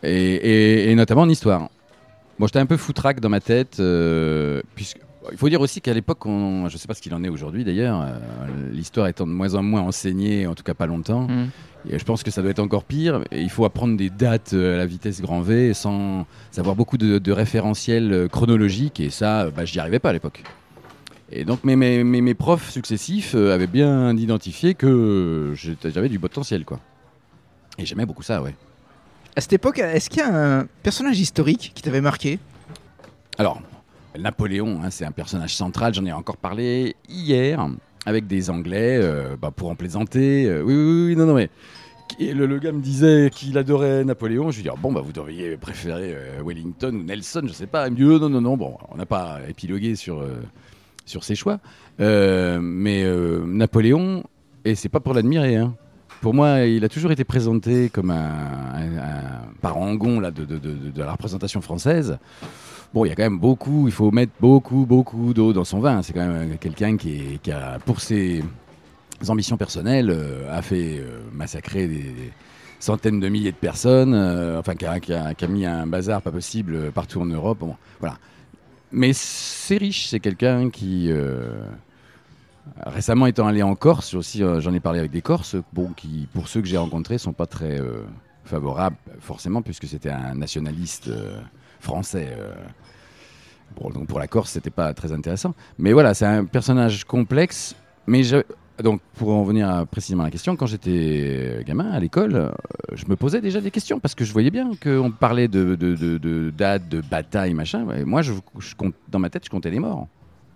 [0.03, 1.69] Et, et- et notamment en histoire.
[2.39, 3.83] Bon, j'étais un peu foutraque dans ma tête,
[4.75, 4.99] puisque.
[5.33, 7.29] Il faut dire aussi qu'à l'époque, on- je ne sais pas ce qu'il en est
[7.29, 8.19] aujourd'hui d'ailleurs, euh,
[8.73, 11.47] l'histoire étant de moins en moins enseignée, en tout cas pas longtemps, Hmm.
[11.89, 13.23] et je pense que ça doit être encore pire.
[13.31, 16.97] Et il faut apprendre des dates euh, à la vitesse grand V sans savoir beaucoup
[16.99, 19.01] de, de référentiels euh, chronologiques.
[19.01, 20.43] Et ça, bah, j'y arrivais pas à l'époque.
[21.33, 26.65] Et donc mes, mes, mes- mes profs successifs avaient bien identifié que j'avais du potentiel.
[26.65, 26.79] quoi.
[27.79, 28.55] Et j'aimais beaucoup ça, ouais.
[29.35, 32.39] À cette époque, est-ce qu'il y a un personnage historique qui t'avait marqué?
[33.39, 33.61] Alors,
[34.19, 37.69] Napoléon, hein, c'est un personnage central, j'en ai encore parlé hier
[38.07, 40.47] avec des Anglais euh, bah, pour en plaisanter.
[40.47, 41.51] euh, oui, oui, oui, non, non, mais.
[42.21, 44.53] Le, gars me disait qu'il adorait Napoléon.
[44.53, 47.67] Je lui dis ah, bon bah vous devriez préférer euh, Wellington ou Nelson, je sais
[47.67, 47.89] pas.
[47.89, 50.25] Il oh, non non non bon on n'a pas épilogué sur
[51.05, 51.59] sur ses choix,
[51.99, 53.05] mais
[53.45, 54.23] Napoléon
[54.65, 55.57] et c'est pas pour l'admirer.
[55.57, 55.75] Hein.
[56.21, 62.19] Pour moi, il a toujours été présenté comme un, parangon de la représentation française.
[63.05, 66.01] Il y a quand même beaucoup, il faut mettre beaucoup, beaucoup d'eau dans son vin.
[66.03, 68.43] C'est quand même quelqu'un qui, a, pour ses
[69.29, 72.33] ambitions personnelles, euh, a fait euh, massacrer des,
[72.79, 77.21] centaines de milliers de personnes, euh, enfin, qui a, mis un bazar pas possible partout
[77.21, 77.63] en Europe.
[78.01, 78.19] Voilà.
[78.93, 81.11] Mais c'est riche, c'est quelqu'un qui,
[82.85, 86.49] récemment étant allé en Corse, aussi, j'en ai parlé avec des Corses, bon, qui, pour
[86.49, 87.81] ceux que j'ai rencontrés, sont pas très
[88.45, 91.11] favorables, forcément, puisque c'était un nationaliste
[91.81, 92.29] français.
[93.93, 95.55] Donc pour la Corse, c'était pas très intéressant.
[95.79, 97.75] Mais voilà, c'est un personnage complexe.
[98.07, 98.23] Mais
[98.83, 102.51] donc, pour en venir précisément à la question, quand j'étais gamin à l'école, euh,
[102.93, 105.95] je me posais déjà des questions parce que je voyais bien qu'on parlait de, de,
[105.95, 107.87] de, de dates, de batailles, machin.
[108.05, 108.33] Moi, je,
[109.09, 110.09] dans ma tête, je comptais les morts.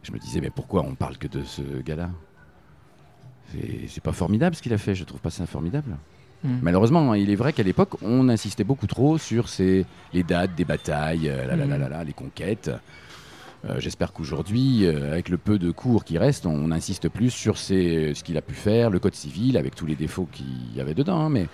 [0.02, 2.10] Je me disais, mais pourquoi on parle que de ce gars-là?
[3.88, 5.96] C'est pas formidable ce qu'il a fait, je trouve pas ça formidable.
[6.42, 6.56] Hmm.
[6.62, 10.64] Malheureusement, il est vrai qu'à l'époque, on insistait beaucoup trop sur ces, les dates des
[10.64, 11.46] batailles, euh,
[11.88, 12.70] là, les conquêtes.
[13.68, 17.58] Euh, J'espère qu'aujourd'hui, euh, avec le peu de cours qui reste, on insiste plus sur
[17.58, 20.80] ces- ce qu'il a pu faire, le code civil, avec tous les défauts qu'il y
[20.80, 21.26] avait dedans.
[21.26, 21.46] hein, mais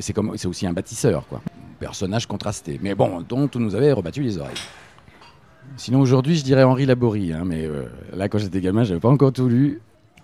[0.00, 1.42] c'est comme- c'est aussi un bâtisseur, quoi.
[1.78, 2.78] Personnage contrasté.
[2.82, 4.54] Mais bon, dont on nous avait rebattu les oreilles.
[5.76, 7.32] Sinon, aujourd'hui, je dirais Henri Laborie.
[7.34, 7.68] hein, mais
[8.14, 9.80] là, quand j'étais gamin, j'avais pas encore tout lu.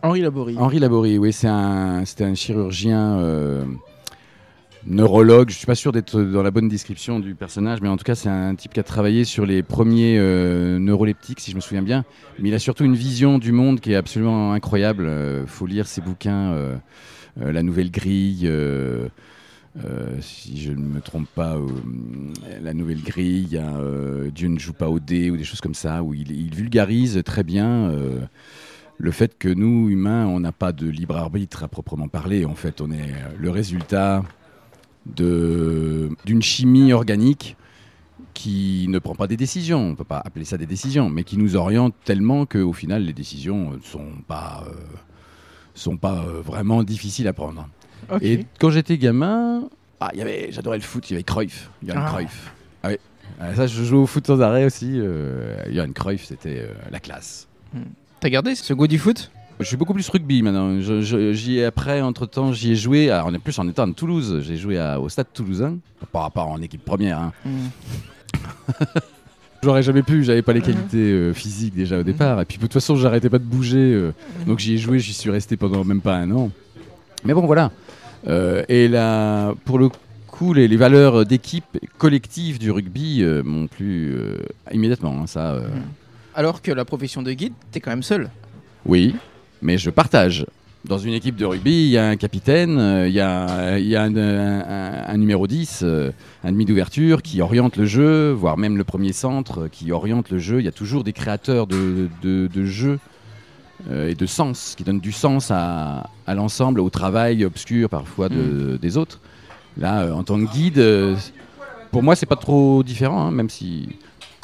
[0.07, 0.57] Henri Laborie.
[0.57, 2.05] Henri Laborie, oui, c'est un,
[2.37, 3.64] chirurgien euh,
[4.87, 5.51] neurologue.
[5.51, 8.14] Je suis pas sûr d'être dans la bonne description du personnage, mais en tout cas,
[8.14, 11.83] c'est un type qui a travaillé sur les premiers euh, neuroleptiques, si je me souviens
[11.83, 12.05] bien.
[12.38, 15.07] Mais il a surtout une vision du monde qui est absolument incroyable.
[15.09, 16.55] Euh, faut lire ses bouquins,
[17.37, 18.49] La Nouvelle Grille.
[20.21, 21.57] si je ne me trompe pas,
[22.62, 25.75] la nouvelle grille, il euh, Dieu ne joue pas au dé ou des choses comme
[25.75, 27.90] ça, où il, il vulgarise très bien
[28.99, 32.45] le fait que nous, humains, on n'a pas de libre arbitre à proprement parler.
[32.45, 34.23] En fait, on est le résultat
[35.07, 37.57] d'une chimie organique
[38.35, 39.79] qui ne prend pas des décisions.
[39.81, 43.03] On ne peut pas appeler ça des décisions, mais qui nous oriente tellement qu'au final,
[43.05, 44.73] les décisions ne sont pas, euh,
[45.75, 47.69] sont pas euh, vraiment difficiles à prendre.
[48.21, 49.69] Et quand j'étais gamin,
[50.01, 50.11] ah,
[50.51, 52.11] j'adorais le foot, il y avait Cruyff, Johan Ah.
[52.13, 52.53] Cruyff.
[52.83, 52.97] Ah oui.
[53.41, 54.93] Ah, ça, je joue au foot sans arrêt aussi.
[55.01, 57.49] euh, Johan Cruyff, c'était la classe.
[58.21, 59.31] T'as gardé ce goût du foot?
[59.61, 60.81] Je suis beaucoup plus rugby maintenant.
[60.81, 63.11] Je- je- j'y ai après, entre temps, j'y ai joué.
[63.11, 64.43] Alors, on est plus en étant de Toulouse.
[64.47, 65.79] J'ai joué à- au Stade Toulousain,
[66.13, 67.19] par rapport en équipe première.
[67.19, 67.33] hein.
[69.63, 70.23] J'aurais jamais pu.
[70.25, 72.41] J'avais pas les qualités euh, physiques déjà au départ.
[72.41, 73.79] Et puis de toute façon, j'arrêtais pas de bouger.
[73.95, 74.13] euh,
[74.47, 74.99] donc j'y ai joué.
[74.99, 76.51] J'y suis resté pendant même pas un an.
[77.25, 77.73] Mais bon, voilà.
[78.29, 79.89] Euh, et là, pour le
[80.29, 81.65] coup, les, les valeurs d'équipe
[81.97, 84.37] collective du rugby euh, m'ont plu euh,
[84.73, 85.23] immédiatement.
[85.23, 85.53] hein, ça.
[85.55, 85.67] euh,
[86.37, 88.29] Alors que la profession de guide, t'es quand même seul.
[88.85, 89.16] Oui,
[89.62, 90.44] mais je partage.
[90.85, 93.87] Dans une équipe de rugby, il y a un capitaine, euh, il y a, il
[93.87, 96.12] y a un, un- un numéro 10, euh,
[96.44, 100.31] un demi d'ouverture qui oriente le jeu, voire même le premier centre euh, qui oriente
[100.31, 100.61] le jeu.
[100.61, 103.01] Il y a toujours des créateurs de, de, de jeux
[103.90, 108.29] euh, et de sens, qui donnent du sens à, à l'ensemble, au travail obscur parfois
[108.29, 109.20] de- des autres.
[109.79, 111.16] Là, en tant que guide,
[111.90, 113.88] pour moi, c'est pas trop différent, hein, même si.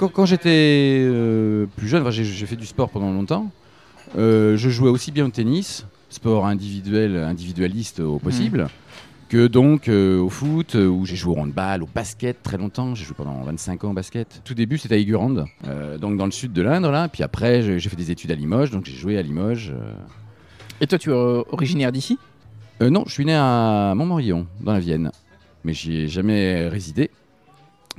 [0.02, 3.52] Quand, quand j'étais euh, plus jeune, j'ai j'ai fait du sport pendant longtemps.
[4.18, 8.66] Euh, je jouais aussi bien au tennis, sport individuel, individualiste au possible,
[9.28, 12.96] que donc euh, au foot, où j'ai joué au handball, au basket très longtemps.
[12.96, 14.40] J'ai joué pendant 25 ans au basket.
[14.44, 15.44] Tout début, c'était à Igurande,
[16.00, 17.06] donc dans le sud de l'Indre, là.
[17.06, 19.72] Puis après, j'ai j'ai fait des études à Limoges, donc j'ai joué à Limoges.
[20.80, 22.18] Et toi, tu es originaire d'ici?
[22.80, 25.12] Non, je suis né à Montmorillon, dans la Vienne,
[25.62, 27.08] mais j'y ai jamais résidé.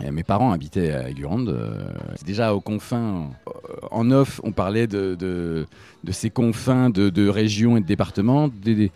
[0.02, 1.50] Et mes parents habitaient à Igurande.
[1.50, 1.78] euh,
[2.26, 3.30] déjà aux confins.
[3.48, 3.52] euh,
[3.92, 5.66] En off, on parlait de, de,
[6.04, 8.92] de ces confins de, de régions et de départements, des,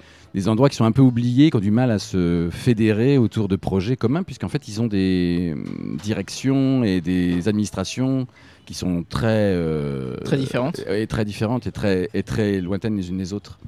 [0.48, 3.56] endroits qui sont un peu oubliés, qui ont du mal à se fédérer autour de
[3.56, 8.26] projets communs, puisqu'en fait, ils ont des hum, directions et des administrations
[8.66, 9.28] qui sont très...
[9.54, 10.82] euh, Très différentes.
[10.90, 13.60] Et très différentes et très, et très lointaines les unes des autres.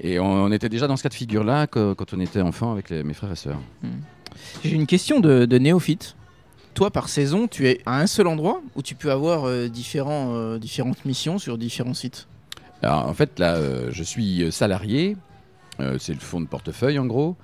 [0.00, 2.88] Et on, on était déjà dans ce cas de figure-là quand, on était enfant avec
[2.88, 3.60] les- mes frères et sœurs.
[4.64, 6.14] J'ai une question de, de néophyte.
[6.78, 10.58] Toi, par saison, tu es à un seul endroit ou tu peux avoir euh, euh,
[10.60, 12.28] différentes missions sur différents sites?
[12.84, 15.16] En fait, là, euh, je suis salarié.
[15.98, 17.34] c'est le fonds de portefeuille, en gros.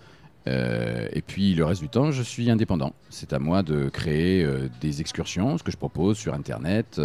[0.47, 2.93] Et puis, le reste du temps, je suis indépendant.
[3.11, 4.47] C'est à moi de créer
[4.81, 7.01] des excursions, ce que je propose sur Internet.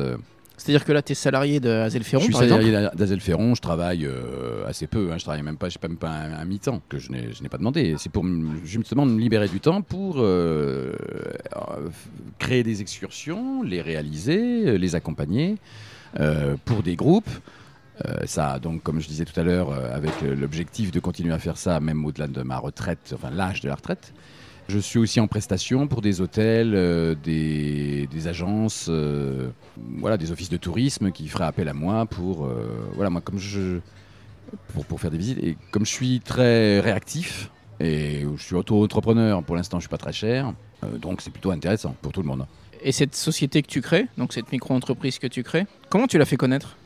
[0.60, 3.56] C'est-à-dire que là, tu es salarié de Hazel je Ferron, suis par salarié d'Azel Ferron.
[3.56, 5.12] Je travaille euh, assez peu.
[5.12, 7.42] Hein, je travaille même pas, je même pas un, un mi-temps que je n'ai je
[7.42, 7.96] n'ai pas demandé.
[7.98, 10.94] C'est pour me- justement me libérer du temps pour euh,
[11.56, 11.90] euh,
[12.38, 15.56] créer des excursions, les réaliser, les accompagner
[16.20, 17.30] euh, pour des groupes.
[18.06, 21.34] Euh, ça, donc, comme je disais tout à l'heure, euh, avec euh, l'objectif de continuer
[21.34, 24.14] à faire ça, même au-delà de ma retraite, enfin l'âge de la retraite.
[24.70, 29.50] Je suis aussi en prestation pour des hôtels, euh, des, agences, euh,
[29.98, 33.40] voilà, des offices de tourisme qui feraient appel à moi pour, euh, voilà, moi comme
[33.40, 33.80] je,
[34.74, 39.42] pour, pour faire des visites et comme je suis très réactif et je suis auto-entrepreneur,
[39.42, 40.54] pour l'instant je suis pas très cher,
[41.02, 42.46] donc c'est plutôt intéressant pour tout le monde.
[42.84, 46.26] Et cette société que tu crées, donc cette micro-entreprise que tu crées, comment tu l'as
[46.26, 46.78] fait connaître?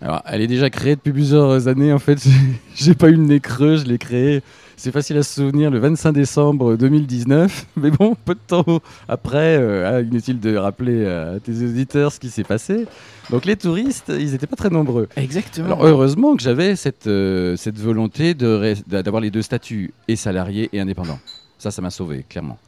[0.00, 1.92] Alors, elle est déjà créée depuis plusieurs années.
[1.92, 2.18] En fait,
[2.74, 4.42] j'ai pas eu le nez creux, je l'ai créée.
[4.76, 7.66] C'est facile à se souvenir le 25 décembre 2019.
[7.76, 12.20] Mais bon, peu de temps après, euh, ah, inutile de rappeler à tes auditeurs ce
[12.20, 12.86] qui s'est passé.
[13.30, 15.08] Donc, les touristes, ils n'étaient pas très nombreux.
[15.16, 15.66] Exactement.
[15.66, 20.68] Alors, heureusement que j'avais cette, euh, cette volonté de d'avoir les deux statuts, et salarié
[20.72, 21.18] et indépendant.
[21.58, 22.58] Ça, ça m'a sauvé, clairement.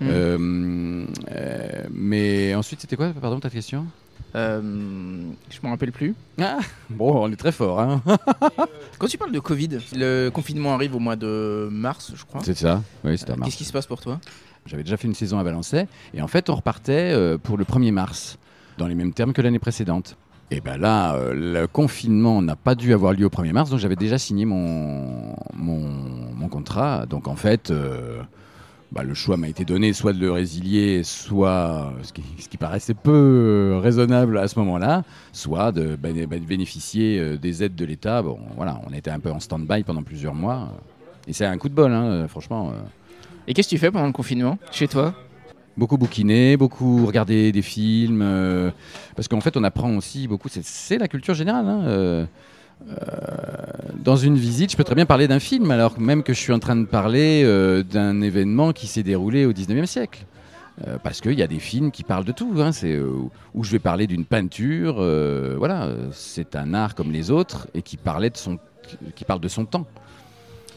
[0.00, 0.06] Mm.
[0.08, 3.86] Euh, euh, mais ensuite, c'était quoi, pardon, ta question?
[4.36, 4.60] Euh,
[5.50, 6.14] je m'en rappelle plus.
[6.40, 8.00] ah, Bon, on est très fort, hein
[8.98, 12.40] Quand tu parles de Covid, le confinement arrive au mois de mars, je crois.
[12.44, 13.48] C'est ça Oui, c'était à Euh, mars.
[13.48, 14.20] Qu'est-ce qui se passe pour toi?
[14.66, 17.64] J'avais déjà fait une saison à Valençay et en fait on repartait euh, pour le
[17.64, 18.38] 1er mars,
[18.78, 20.16] dans les mêmes termes que l'année précédente.
[20.52, 23.78] Et ben là, euh, le confinement n'a pas dû avoir lieu au 1er mars, donc
[23.78, 25.80] j'avais déjà signé mon, mon,
[26.34, 27.06] mon contrat.
[27.06, 28.20] Donc en fait, euh,
[28.92, 32.56] bah, le choix m'a été donné soit de le résilier, soit, ce qui, ce qui
[32.56, 37.84] paraissait peu euh, raisonnable à ce moment-là, soit de, bah, bénéficier euh, des aides de
[37.84, 38.22] l'État.
[38.22, 40.72] Bon, voilà, on était un peu en stand-by pendant plusieurs mois.
[41.28, 42.70] Et c'est un coup de bol, hein, euh, franchement.
[42.70, 42.80] euh.
[43.46, 45.14] Et qu'est-ce que tu fais pendant le confinement chez toi?
[45.76, 48.70] Beaucoup bouquiner, beaucoup regarder des films, euh,
[49.14, 51.66] parce qu'en fait on apprend aussi beaucoup, c'est- la culture générale.
[51.66, 52.26] hein, euh, euh,
[54.02, 56.52] dans une visite, je peux très bien parler d'un film, alors même que je suis
[56.52, 60.24] en train de parler euh, d'un événement qui s'est déroulé au 19e siècle.
[60.86, 63.12] Euh, parce qu'il y a des films qui parlent de tout, hein, c'est, euh,
[63.54, 67.68] où je vais parler d'une peinture, euh, voilà, euh, c'est un art comme les autres
[67.74, 68.58] et qui, parlait de son,
[69.14, 69.86] qui parle de son temps,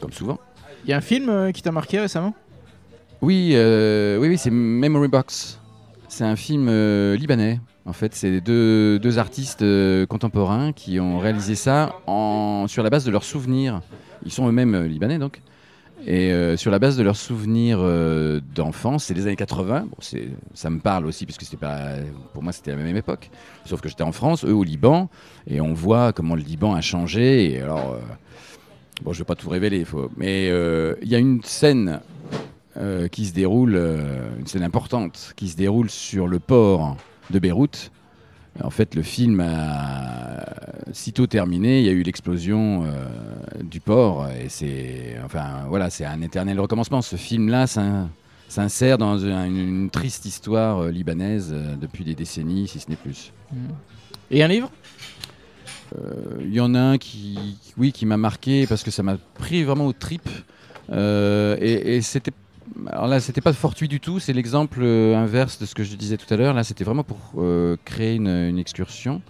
[0.00, 0.38] comme souvent.
[0.84, 2.34] Il y a un film euh, qui t'a marqué récemment?
[3.22, 5.58] Oui, euh, oui, oui, c'est Memory Box.
[6.08, 7.60] C'est un film euh, libanais.
[7.86, 11.96] En fait, c'est deux, deux artistes euh, contemporains qui ont réalisé ça
[12.66, 13.80] sur la base de leurs souvenirs.
[14.24, 15.42] Ils sont eux-mêmes euh, libanais, donc.
[16.06, 17.78] Et sur la base de leurs souvenirs
[18.54, 19.86] d'enfance, c'est les années 80.
[19.88, 21.92] Bon, c'est- ça me parle aussi, puisque c'était pas,
[22.34, 23.30] pour moi, c'était la même époque.
[23.64, 25.08] Sauf que j'étais en France, eux au Liban,
[25.46, 27.58] et on voit comment le Liban a changé.
[27.62, 27.96] Alors,
[29.02, 29.86] bon, je vais pas tout révéler,
[30.18, 30.48] mais
[31.00, 32.00] il y a une scène
[32.76, 36.96] euh, qui se déroule, euh, une scène importante, qui se déroule sur le port
[37.30, 37.90] de Beyrouth.
[38.62, 40.44] En fait, le film a
[40.92, 43.08] sitôt terminé, il y a eu l'explosion euh,
[43.64, 47.02] du port et c'est, enfin, voilà, c'est un éternel recommencement.
[47.02, 48.08] Ce film-là s'in-
[48.48, 53.32] s'insère dans un- une, triste histoire libanaise depuis des décennies, si ce n'est plus.
[54.30, 54.70] Et un livre?
[56.40, 59.62] Il y en a un qui, oui, qui m'a marqué parce que ça m'a pris
[59.62, 60.28] vraiment aux tripes.
[60.90, 62.32] Euh, et et c'était,
[62.86, 64.18] alors là, c'était pas fortuit du tout.
[64.18, 66.54] C'est l'exemple euh, inverse de ce que je disais tout à l'heure.
[66.54, 69.22] Là, c'était vraiment pour euh, créer une, excursion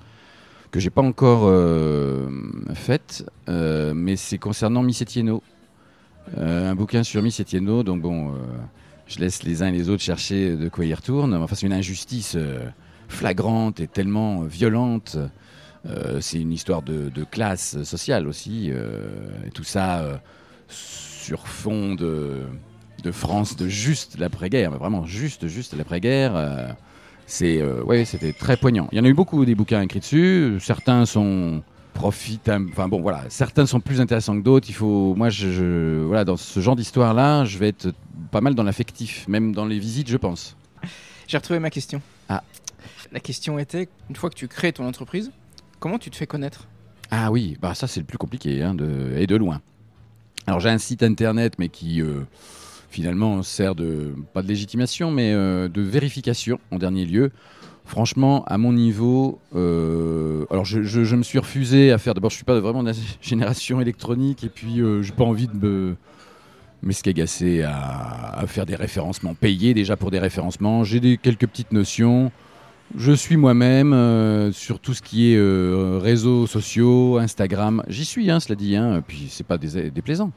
[0.71, 2.29] que j'ai pas encore euh,
[2.75, 4.85] faite, mais c'est concernant.
[6.39, 7.83] Euh, un bouquin sur Miss Etienne.
[7.83, 8.35] Donc bon,
[9.07, 11.35] je laisse les uns et les autres chercher de quoi ils retournent.
[11.35, 12.37] Enfin, c'est une injustice
[13.09, 15.17] flagrante et tellement violente.
[16.21, 20.21] C'est une histoire de, de classe sociale aussi, et tout ça
[20.67, 22.43] sur fond de,
[23.05, 26.33] de France de juste l'après-guerre, mais vraiment juste, juste l'après-guerre.
[26.35, 26.69] euh,
[27.27, 28.89] c'est, euh, ouais, c'était très poignant.
[28.93, 30.59] Il y en a eu beaucoup des bouquins écrits dessus.
[30.61, 31.63] Certains sont
[31.95, 32.69] profitables.
[32.73, 34.69] Enfin bon, voilà, certains sont plus intéressants que d'autres.
[34.69, 37.95] Il faut, moi, je, je- voilà, dans ce genre d'histoire-là, je vais être
[38.31, 40.57] pas mal dans l'affectif, même dans les visites, je pense.
[41.29, 42.03] J'ai retrouvé ma question.
[42.29, 42.43] Ah.
[43.13, 45.31] La question était, une fois que tu crées ton entreprise,
[45.79, 46.67] comment tu te fais connaître?
[47.11, 49.61] Ah oui, bah ça c'est le plus compliqué, hein, de, et de loin.
[50.47, 52.23] Alors j'ai un site internet, mais qui euh,
[52.95, 57.33] finalement sert de, pas de légitimation, mais euh, de vérification en dernier lieu.
[57.85, 62.15] Franchement, à mon niveau, euh, alors je, me suis refusé à faire.
[62.15, 65.49] D'abord, je suis pas vraiment de la génération électronique, et puis euh, j'ai pas envie
[65.49, 65.97] de me
[67.65, 70.85] à, à faire des référencements payés déjà pour des référencements.
[70.85, 72.31] J'ai quelques petites notions.
[72.97, 77.83] Je suis moi-même euh, sur tout ce qui est réseaux sociaux, Instagram.
[77.89, 80.31] J'y suis, hein, cela dit, hein, puis c'est pas dés- déplaisant.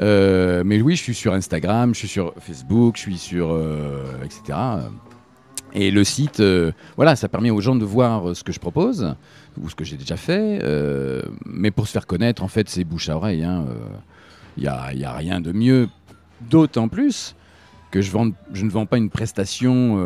[0.00, 4.04] Euh, mais oui, je suis sur Instagram, je suis sur Facebook, je suis sur euh,
[4.24, 4.58] etc.
[5.74, 9.14] Et le site, euh, voilà, ça permet aux gens de voir ce que je propose
[9.60, 10.62] ou ce que j'ai déjà fait.
[11.46, 13.46] mais pour se faire connaître, en fait, c'est bouche à oreille.
[14.56, 15.88] Il n'y a, rien de mieux.
[16.50, 17.36] D'autant plus
[17.90, 20.04] que je, ne vends pas une prestation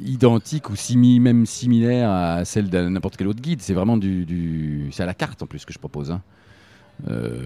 [0.00, 0.74] identique ou
[1.20, 3.60] même similaire à celle d'un n'importe quel autre guide.
[3.60, 6.10] C'est vraiment du- c'est à la carte en plus que je propose.
[6.10, 6.22] hein.
[7.08, 7.40] Euh,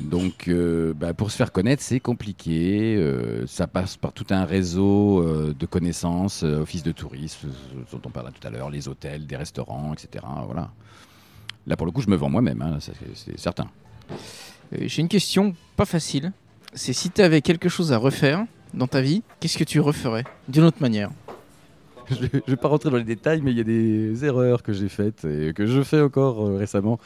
[0.00, 2.96] donc, euh, bah, pour se faire connaître, c'est compliqué.
[2.96, 7.48] Euh, ça passe par tout un réseau euh, de connaissances, euh, office de tourisme,
[7.92, 10.24] dont on parlait tout à l'heure, les hôtels, des restaurants, etc.
[10.46, 10.70] Voilà.
[11.66, 13.68] Là, pour le coup, je me vends moi-même, hein, c'est- certain.
[14.72, 16.32] Euh, J'ai une question pas facile.
[16.74, 20.24] C'est si tu avais quelque chose à refaire dans ta vie, qu'est-ce que tu referais
[20.48, 21.10] d'une autre manière?
[22.10, 24.74] Je ne vais pas rentrer dans les détails, mais il y a des erreurs que
[24.74, 26.98] j'ai faites et que je fais encore euh, récemment,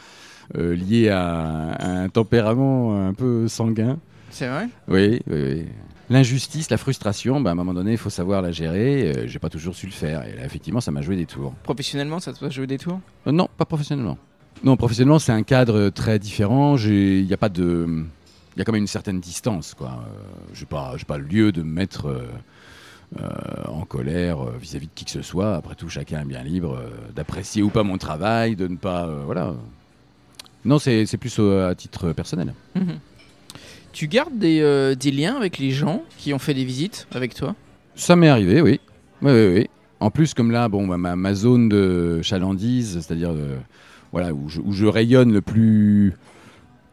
[0.57, 3.97] euh, liées à, à un tempérament un peu sanguin.
[4.31, 4.69] C'est vrai?
[4.87, 5.65] Oui, oui, oui.
[6.11, 9.11] L'injustice, la frustration, bah, à un moment donné, il faut savoir la gérer.
[9.15, 10.25] Euh, j'ai pas toujours su le faire.
[10.25, 11.53] Et là, effectivement, ça m'a joué des tours.
[11.61, 12.99] Professionnellement, ça te doit jouer des tours?
[13.27, 14.17] Euh, non, pas professionnellement.
[14.63, 16.77] Non, professionnellement, c'est un cadre très différent.
[16.77, 18.03] Il n'y a pas de.
[18.55, 19.75] Il y a quand même une certaine distance.
[19.75, 20.03] quoi.
[20.53, 22.27] Je n'ai pas, pas le lieu de me mettre euh,
[23.21, 23.27] euh,
[23.67, 25.55] en colère euh, vis-à-vis de qui que ce soit.
[25.55, 29.05] Après tout, chacun est bien libre euh, d'apprécier ou pas mon travail, de ne pas.
[29.05, 29.53] euh, voilà.
[30.69, 32.53] Non, c'est plus euh, à titre personnel.
[32.75, 32.99] Mhm.
[33.91, 37.33] Tu gardes des, euh, des liens avec les gens qui ont fait des visites avec
[37.33, 37.55] toi?
[37.95, 38.79] Ça m'est arrivé, oui.
[39.23, 39.67] Oui, oui, oui.
[39.99, 43.57] En plus, comme là, bon, bah, ma, ma zone de chalandise, c'est-à-dire euh,
[44.11, 46.13] voilà, où je, où je rayonne le plus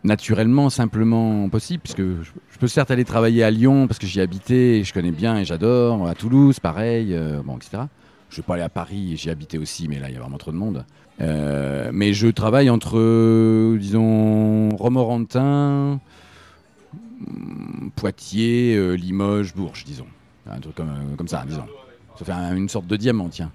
[0.05, 4.23] naturellement, simplement possible, puisque je, je peux certes aller travailler à Lyon parce que j'y
[4.23, 7.83] habité et je connais bien et j'adore, à Toulouse, pareil, euh, bon, etc.
[8.37, 10.37] Je vais pas aller à Paris, j'y habitais aussi, mais là, il y a vraiment
[10.37, 10.85] trop de monde.
[11.23, 15.99] Euh, mais je travaille entre, disons, Romorantin,
[17.27, 20.05] hum, Poitiers, euh, Limoges, Bourges, disons.
[20.51, 21.65] Un truc comme, euh, comme ça, disons.
[22.19, 23.51] Ça fait un- une sorte de diamant, tiens.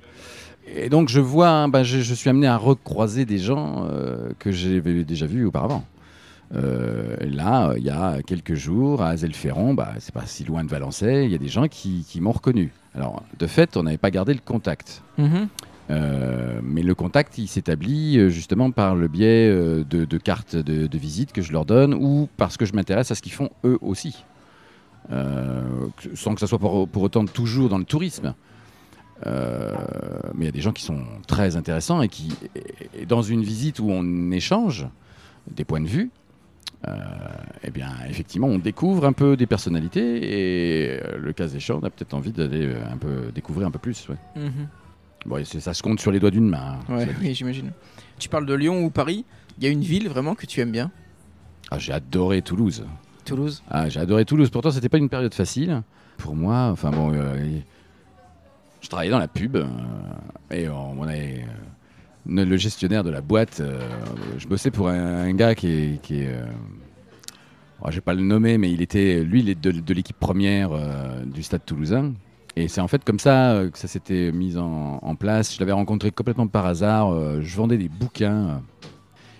[0.76, 3.88] Et donc je vois, bah, je, suis amené à recroiser des gens
[4.40, 5.86] que j'avais déjà vus auparavant.
[6.54, 10.70] Euh, là, il y a quelques jours, à Azelferron, bah, c'est pas si loin de
[10.70, 12.72] Valençay, il y a des gens qui, qui m'ont reconnu.
[12.94, 15.02] Alors, de fait, on n'avait pas gardé le contact.
[15.18, 15.48] Mhm.
[15.90, 20.56] Euh, mais le contact, il s'établit euh, justement par le biais euh, de, de cartes
[20.56, 23.32] de, de visite que je leur donne ou parce que je m'intéresse à ce qu'ils
[23.34, 24.24] font eux aussi.
[26.16, 28.34] Sans que ça soit pour, pour autant toujours dans le tourisme.
[29.26, 29.32] Mais
[30.40, 33.42] il y a des gens qui sont très intéressants et qui, et- et dans une
[33.44, 34.88] visite où on échange
[35.54, 36.12] des points de vue,
[37.64, 40.18] eh bien, effectivement, on découvre un peu des personnalités
[40.96, 43.72] et euh, le cas échéant, on a peut-être envie d'aller euh, un peu découvrir un
[43.72, 44.08] peu plus.
[44.10, 44.16] ouais.
[44.36, 44.68] Mhm.
[45.28, 46.80] Bon, ça se compte sur les doigts d'une main.
[46.90, 46.96] hein.
[46.96, 47.72] Ouais, oui, j'imagine.
[48.18, 49.24] Tu parles de Lyon ou Paris
[49.60, 50.90] Il y a une ville vraiment que tu aimes bien?
[51.70, 52.86] Ah, j'ai adoré Toulouse.
[53.24, 54.50] Toulouse Ah, j'ai adoré Toulouse.
[54.50, 55.84] Pourtant, c'était pas une période facile
[56.18, 56.70] pour moi.
[56.72, 57.38] Enfin bon, euh,
[58.82, 59.66] je travaillais dans la pub euh,
[60.50, 61.54] et on, on avait, euh,
[62.26, 63.60] le gestionnaire de la boîte.
[63.60, 63.80] euh,
[64.38, 66.46] je bossais pour un, gars qui est, qui est euh,
[67.82, 71.44] oh, je vais pas le nommer, mais il était, lui, de, l'équipe première euh, du
[71.44, 72.14] Stade Toulousain.
[72.56, 75.56] Et c'est en fait comme ça que ça s'était mis en, place.
[75.56, 77.42] Je l'avais rencontré complètement par hasard.
[77.42, 78.62] je vendais des bouquins.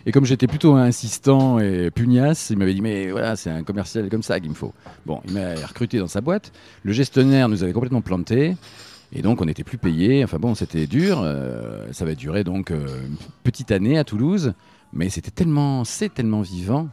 [0.06, 4.10] et comme j'étais plutôt insistant et pugnace, il m'avait dit Mais voilà, c'est un commercial
[4.10, 4.74] comme ça qu'il me faut.
[5.06, 6.54] Bon, il m'a recruté dans sa boîte.
[6.84, 8.56] Le gestionnaire nous avait complètement planté.
[9.14, 10.24] Et donc, on n'était plus payé.
[10.24, 11.20] Enfin bon, c'était dur.
[11.22, 14.54] euh, ça va durer donc euh, une petite année à Toulouse.
[14.94, 16.90] Mais c'était tellement, c'est tellement vivant.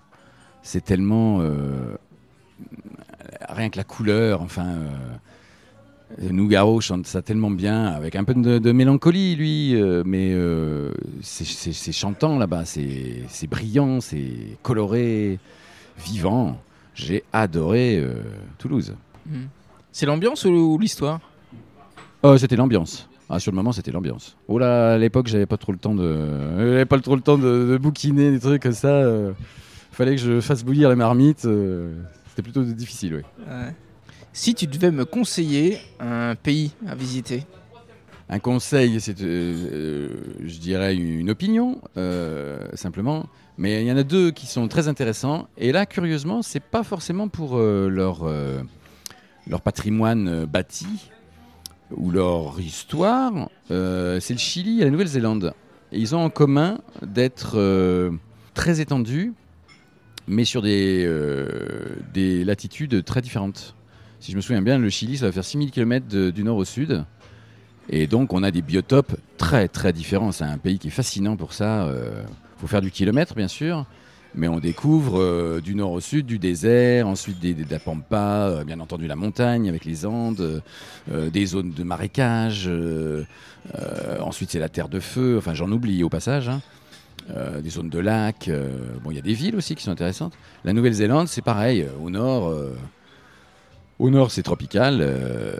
[0.62, 1.38] C'est tellement.
[1.40, 1.96] euh,
[3.48, 4.66] rien que la couleur, enfin.
[4.66, 10.90] euh, Nougaro chante ça tellement bien, avec un peu de, mélancolie, lui, euh, mais euh,
[11.20, 15.38] c'est- chantant là-bas, c'est brillant, c'est coloré.
[15.98, 16.58] vivant.
[16.94, 18.22] J'ai adoré euh,
[18.56, 18.94] Toulouse.
[19.26, 19.46] Hmm.
[19.92, 21.20] C'est l'ambiance ou l'histoire?
[22.22, 23.08] Oh, c'était l'ambiance.
[23.30, 24.36] Ah, sur le moment, c'était l'ambiance.
[24.48, 26.16] Oh là, à l'époque, j'avais pas trop le temps de,
[26.56, 28.88] j'avais pas trop le temps de, de bouquiner des trucs comme ça.
[28.88, 29.32] euh.
[29.92, 31.44] Fallait que je fasse bouillir les marmites.
[31.44, 31.94] euh.
[32.30, 33.22] C'était plutôt difficile, oui.
[34.32, 37.44] Si tu devais me conseiller un pays à visiter,
[38.30, 39.24] Un conseil, c'est, euh,
[39.72, 40.08] euh,
[40.44, 43.26] je dirais, une opinion, euh, simplement.
[43.56, 45.48] Mais il y en a deux qui sont très intéressants.
[45.56, 48.60] Et là, curieusement, c'est pas forcément pour euh, leur, euh,
[49.48, 50.86] leur patrimoine euh, bâti
[51.96, 53.48] ou leur histoire.
[53.70, 55.54] Euh, c'est le Chili et la Nouvelle-Zélande.
[55.92, 58.10] Ils ont en commun d'être euh,
[58.54, 59.32] très étendus,
[60.26, 63.74] mais sur des, euh, des latitudes très différentes.
[64.20, 66.64] Si je me souviens bien, le Chili, ça va faire 6000 km du nord au
[66.64, 67.04] sud.
[67.88, 70.32] Et donc, on a des biotopes très, très différents.
[70.32, 71.88] C'est un pays qui est fascinant pour ça.
[71.90, 73.86] Il faut faire du kilomètre, bien sûr.
[74.34, 78.48] Mais on découvre euh, du nord au sud du désert, ensuite des, de la pampa,
[78.48, 80.62] euh, bien entendu la montagne avec les Andes,
[81.12, 82.66] euh, des zones de marécage.
[82.68, 83.24] euh,
[84.20, 85.36] ensuite, c'est la terre de feu.
[85.38, 86.48] Enfin, j'en oublie au passage.
[86.48, 86.60] hein.
[87.62, 88.48] Des zones de lacs.
[89.04, 90.32] bon, il y a des villes aussi qui sont intéressantes.
[90.64, 91.86] La Nouvelle-Zélande, c'est pareil.
[92.02, 92.54] Au nord,
[93.98, 94.98] au nord, c'est tropical.
[95.00, 95.56] euh,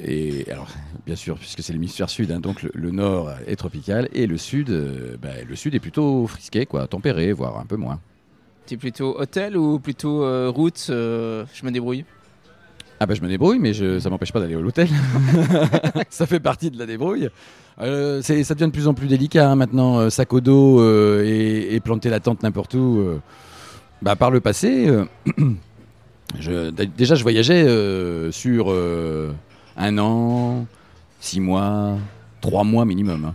[0.00, 0.68] et alors,
[1.06, 4.36] bien sûr, puisque c'est l'hémisphère sud, hein, donc le, le nord est tropical et le
[4.38, 8.00] sud, euh, ben, le sud est plutôt frisqué, quoi, tempéré, voire un peu moins.
[8.66, 12.04] t'es plutôt hôtel ou plutôt euh, route Je me débrouille?
[13.00, 14.88] Ah bah je me débrouille, mais je, ça m'empêche pas d'aller à l'hôtel.
[16.08, 17.28] ça fait partie de la débrouille.
[17.80, 21.74] Euh, ça devient de plus en plus délicat hein, maintenant, sac au dos euh, et,
[21.74, 22.98] et planter la tente n'importe où.
[23.00, 23.18] euh.
[24.02, 24.88] Bah, par le passé,
[26.38, 29.32] je- déjà je voyageais euh, sur euh,
[29.76, 30.66] un an,
[31.20, 31.98] six mois,
[32.40, 33.24] trois mois minimum.
[33.26, 33.34] hein.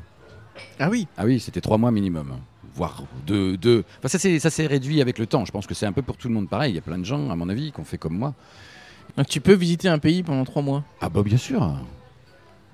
[0.80, 2.32] Ah oui Ah oui, c'était trois mois minimum.
[2.36, 2.40] hein.
[2.76, 3.58] Voire deux.
[3.58, 3.84] deux.
[4.00, 5.46] Enfin, ça s'est ça s'est réduit avec le temps.
[5.46, 6.74] Je pense que c'est un peu pour tout le monde pareil.
[6.74, 8.36] Il y a plein de gens, à mon avis, qui ont fait comme moi.
[9.18, 10.84] Donc tu peux visiter un pays pendant trois mois?
[11.02, 11.74] Ah bah bien sûr.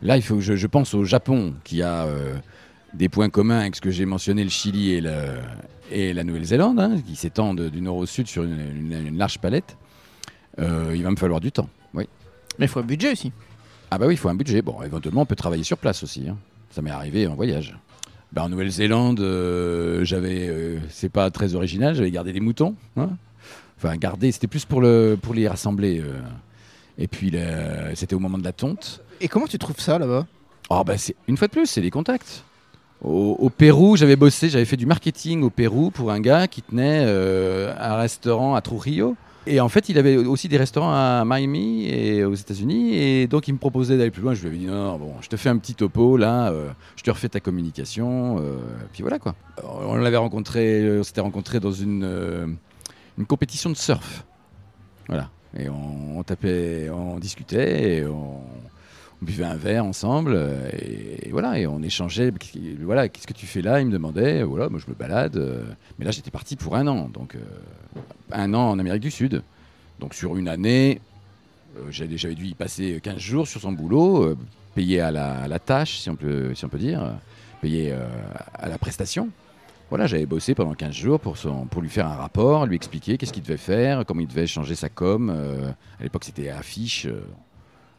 [0.01, 2.35] Là, il faut je, je pense au Japon, qui a euh,
[2.93, 5.13] des points communs avec ce que j'ai mentionné, le Chili et, le,
[5.89, 9.39] et la Nouvelle-Zélande, hein, qui s'étendent du nord au sud sur une, une- une large
[9.39, 9.77] palette.
[10.59, 11.69] Euh, il va me falloir du temps.
[11.93, 12.07] Oui.
[12.59, 13.31] Mais il faut un budget aussi.
[13.91, 14.61] Ah bah oui, il faut un budget.
[14.61, 16.27] Bon, éventuellement, on peut travailler sur place aussi.
[16.29, 16.37] hein.
[16.71, 17.75] Ça m'est arrivé en voyage.
[18.31, 22.75] Bah, en Nouvelle-Zélande, euh, j'avais, euh, c'est pas très original, j'avais gardé des moutons.
[22.97, 23.09] hein.
[23.77, 25.99] Enfin, garder, c'était plus pour, le, pour les rassembler.
[25.99, 26.19] euh.
[26.97, 27.31] Et puis,
[27.95, 29.01] c'était au moment de la tonte.
[29.21, 30.25] Et comment tu trouves ça là-bas?
[30.69, 32.43] Oh bah c'est une fois de plus, c'est des contacts.
[33.03, 36.61] Au, au Pérou, j'avais bossé, j'avais fait du marketing au Pérou pour un gars qui
[36.61, 39.15] tenait euh, un restaurant à Trujillo.
[39.45, 42.95] Et en fait, il avait aussi des restaurants à Miami et aux États-Unis.
[42.95, 44.33] Et donc, il me proposait d'aller plus loin.
[44.33, 47.03] Je lui avais dit non, bon, je te fais un petit topo là, euh, je
[47.03, 48.37] te refais ta communication.
[48.39, 48.57] euh,
[48.93, 49.35] puis voilà quoi.
[49.57, 52.47] Alors, on l'avait rencontré, euh, on s'était rencontré dans une, euh,
[53.17, 54.25] une compétition de surf.
[55.07, 55.29] Voilà.
[55.57, 58.41] Et on, on tapait, on discutait, et on,
[59.23, 62.33] on buvait un verre ensemble euh, et, voilà et on échangeait
[62.81, 63.79] voilà qu'est-ce que tu fais là?
[63.79, 65.63] Il me demandait voilà moi je me balade euh,
[65.97, 67.39] mais là j'étais parti pour un an donc euh,
[68.33, 69.41] un an en Amérique du Sud
[70.01, 70.99] donc sur une année
[71.77, 74.35] euh, j'avais dû y passer 15 jours sur son boulot
[74.75, 77.13] payé à la, tâche si on peut si on peut dire
[77.61, 77.95] payé
[78.53, 79.29] à la prestation
[79.89, 83.15] voilà, j'avais bossé pendant 15 jours pour, son, pour lui faire un rapport, lui expliquer
[83.15, 85.29] qu'est-ce qu'il devait faire, comment il devait changer sa com.
[85.29, 87.07] à l'époque, c'était affiche.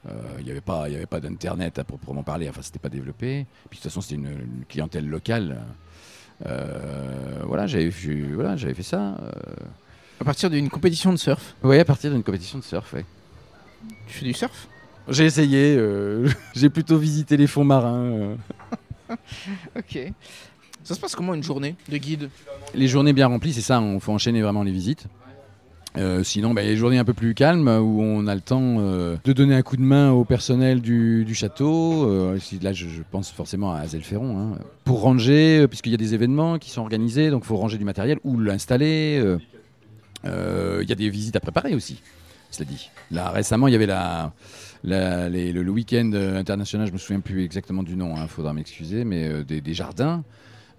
[0.08, 2.48] Euh, Il n'y avait pas, il y avait pas d'internet à proprement parler.
[2.48, 3.46] Enfin, c'était pas développé.
[3.70, 5.62] Puis de toute façon, c'était une, une clientèle locale.
[6.46, 7.90] Euh, voilà, j'avais
[8.34, 9.16] voilà, fait ça.
[9.22, 9.30] euh.
[10.20, 11.54] À partir d'une compétition de surf.
[11.62, 12.92] Ouais, à partir d'une compétition de surf.
[12.92, 13.04] ouais.
[14.08, 14.68] Tu fais du surf?
[15.08, 15.76] J'ai essayé.
[15.76, 18.04] euh, j'ai plutôt visité les fonds marins.
[18.04, 18.36] euh.
[19.76, 19.98] Ok.
[20.82, 22.28] Ça se passe comment une journée de guide?
[22.74, 23.80] Les journées bien remplies, c'est ça.
[23.80, 25.06] On faut enchaîner vraiment les visites.
[25.96, 28.34] Euh, sinon, bah, il y a des journées un peu plus calmes où on a
[28.34, 32.08] le temps euh, de donner un coup de main au personnel du, château.
[32.08, 34.38] Euh, là, je, pense forcément à Azelferon.
[34.38, 34.58] hein.
[34.84, 37.84] Pour ranger, puisqu'il y a des événements qui sont organisés, donc il faut ranger du
[37.84, 39.22] matériel ou l'installer.
[40.24, 42.00] Il y a des visites à préparer aussi,
[42.50, 42.90] cela dit.
[43.10, 43.86] Là, récemment, il y avait
[44.82, 49.74] le, week-end international, je me souviens plus exactement du nom, il faudra m'excuser, mais des
[49.74, 50.24] jardins.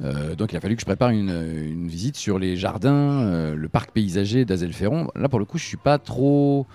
[0.01, 3.69] Euh, donc il a fallu que je prépare une, visite sur les jardins, euh, le
[3.69, 5.09] parc paysager d'Azelferon.
[5.15, 6.67] Là pour le coup je suis pas trop,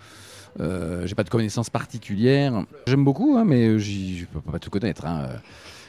[0.60, 2.64] euh, j'ai pas de connaissances particulières.
[2.86, 5.06] J'aime beaucoup, hein, mais je peux pas tout connaître.
[5.06, 5.28] hein.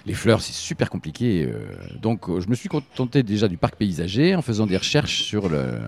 [0.07, 1.65] Les fleurs c'est super compliqué, euh,
[2.01, 5.47] donc euh, je me suis contenté déjà du parc paysager en faisant des recherches sur
[5.47, 5.79] le-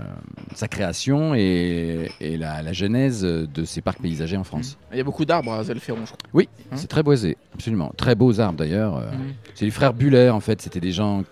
[0.53, 4.77] sa création et, et la, la genèse de ces parcs paysagers en France.
[4.91, 6.17] Il y a beaucoup d'arbres à Zelferon, je crois.
[6.33, 7.91] Oui, Hein c'est très boisé, absolument.
[7.97, 8.97] Très beaux arbres d'ailleurs.
[8.97, 9.11] euh.
[9.11, 9.33] Mhm.
[9.55, 11.23] C'est les frères Buller en fait, c'était des gens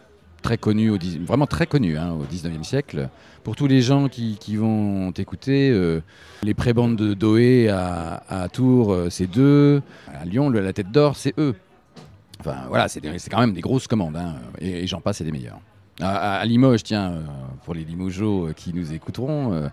[0.41, 3.09] très connu, au, vraiment très connu hein, au 19e siècle.
[3.43, 6.01] Pour tous les gens qui, qui vont t'écouter, euh,
[6.41, 9.83] les prébandes de Doé à, à Tours, c'est deux.
[10.19, 11.53] À Lyon, la tête d'or, c'est eux.
[12.41, 14.17] Enfin voilà, c'est des- quand même des grosses commandes.
[14.17, 15.59] hein, et et j'en passe, c'est des meilleurs.
[15.99, 17.21] À, à- à Limoges, tiens, euh,
[17.63, 19.67] pour les Limogeaux euh, qui nous écouteront, euh,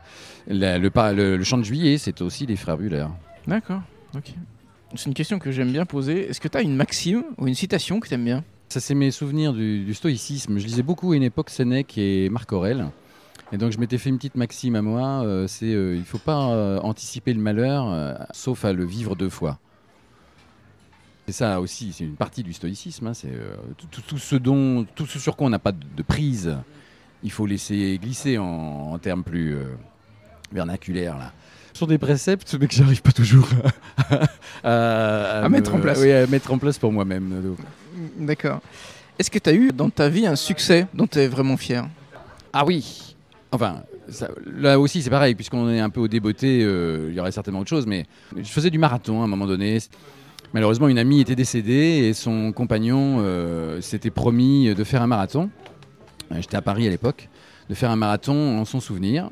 [0.47, 3.07] la- le, le- le chant de juillet, c'est aussi les frères Buller.
[3.47, 3.81] D'accord,
[4.15, 4.33] ok.
[4.95, 6.29] C'est une question que j'aime bien poser.
[6.31, 8.45] Est-ce que tu as une maxime ou une citation que tu aimes bien?
[8.69, 10.59] Ça, c'est mes souvenirs du, du stoïcisme.
[10.59, 12.87] Je lisais beaucoup à une époque Sénèque et Marc Aurèle.
[13.53, 16.05] Et donc, je m'étais fait une petite maxime à moi euh, c'est euh, il ne
[16.05, 19.59] faut pas euh, anticiper le malheur, euh, sauf à le vivre deux fois.
[21.29, 23.07] C'est ça aussi, c'est une partie du stoïcisme.
[23.09, 25.73] hein, c'est euh, tout, tout- tout ce dont, tout ce sur quoi on n'a pas
[25.73, 26.57] de, de prise,
[27.23, 28.45] il faut laisser glisser en,
[28.93, 29.65] en termes plus euh,
[30.51, 31.19] vernaculaires.
[31.19, 31.33] Là.
[31.75, 33.47] Ce sont des préceptes, mais que j'arrive pas toujours
[34.65, 35.99] à, À mettre en place.
[36.01, 37.55] Oui, à mettre en place pour moi-même.
[38.19, 38.61] D'accord.
[39.19, 41.87] Est-ce que tu as eu dans ta vie un succès dont tu es vraiment fier?
[42.55, 43.05] Ah oui
[43.53, 47.21] Enfin, ça- là aussi c'est pareil, puisqu'on est un peu au débeauté, euh, il y
[47.21, 49.79] aurait certainement autre chose, mais je faisais du marathon à un moment donné.
[50.55, 55.51] Malheureusement, une amie était décédée et son compagnon euh, s'était promis de faire un marathon.
[56.33, 57.29] Euh, J'étais à Paris à l'époque,
[57.69, 59.29] de faire un marathon en son souvenir.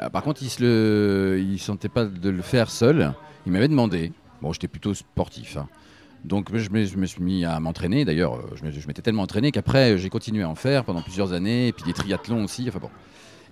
[0.00, 3.12] Euh, Par contre, il il sentait pas de le faire seul.
[3.46, 4.12] Il m'avait demandé.
[4.42, 5.56] Bon, j'étais plutôt sportif.
[5.56, 5.68] hein.
[6.24, 8.04] Donc je me, suis mis à m'entraîner.
[8.04, 11.68] D'ailleurs, je m'étais tellement entraîné qu'après, j'ai continué à en faire pendant plusieurs années.
[11.68, 12.66] Et puis des triathlons aussi.
[12.68, 12.90] Enfin bon.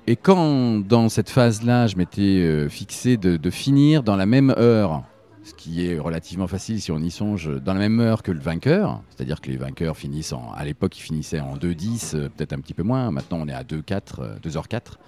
[0.07, 5.03] Et quand, dans cette phase-là, je m'étais fixé de finir dans la même heure,
[5.45, 8.41] ce qui est relativement facile si on y songe, dans la même heure que le
[8.41, 12.53] vainqueur, c'est-à-dire que les vainqueurs finissent en, à l'époque, ils finissaient en 2-10, euh, peut-être
[12.53, 13.11] un petit peu moins.
[13.11, 14.99] Maintenant, on est à 2-4, euh, 2h04,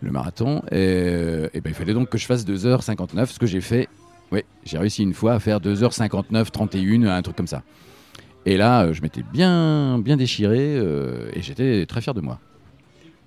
[0.00, 0.62] le marathon.
[0.70, 3.88] Et, euh, ben, il fallait donc que je fasse 2h59, ce que j'ai fait.
[4.30, 7.62] Oui, j'ai réussi une fois à faire 2h59, 31, un truc comme ça.
[8.46, 12.38] Et là, euh, je m'étais bien, bien déchiré euh, et j'étais très fier de moi.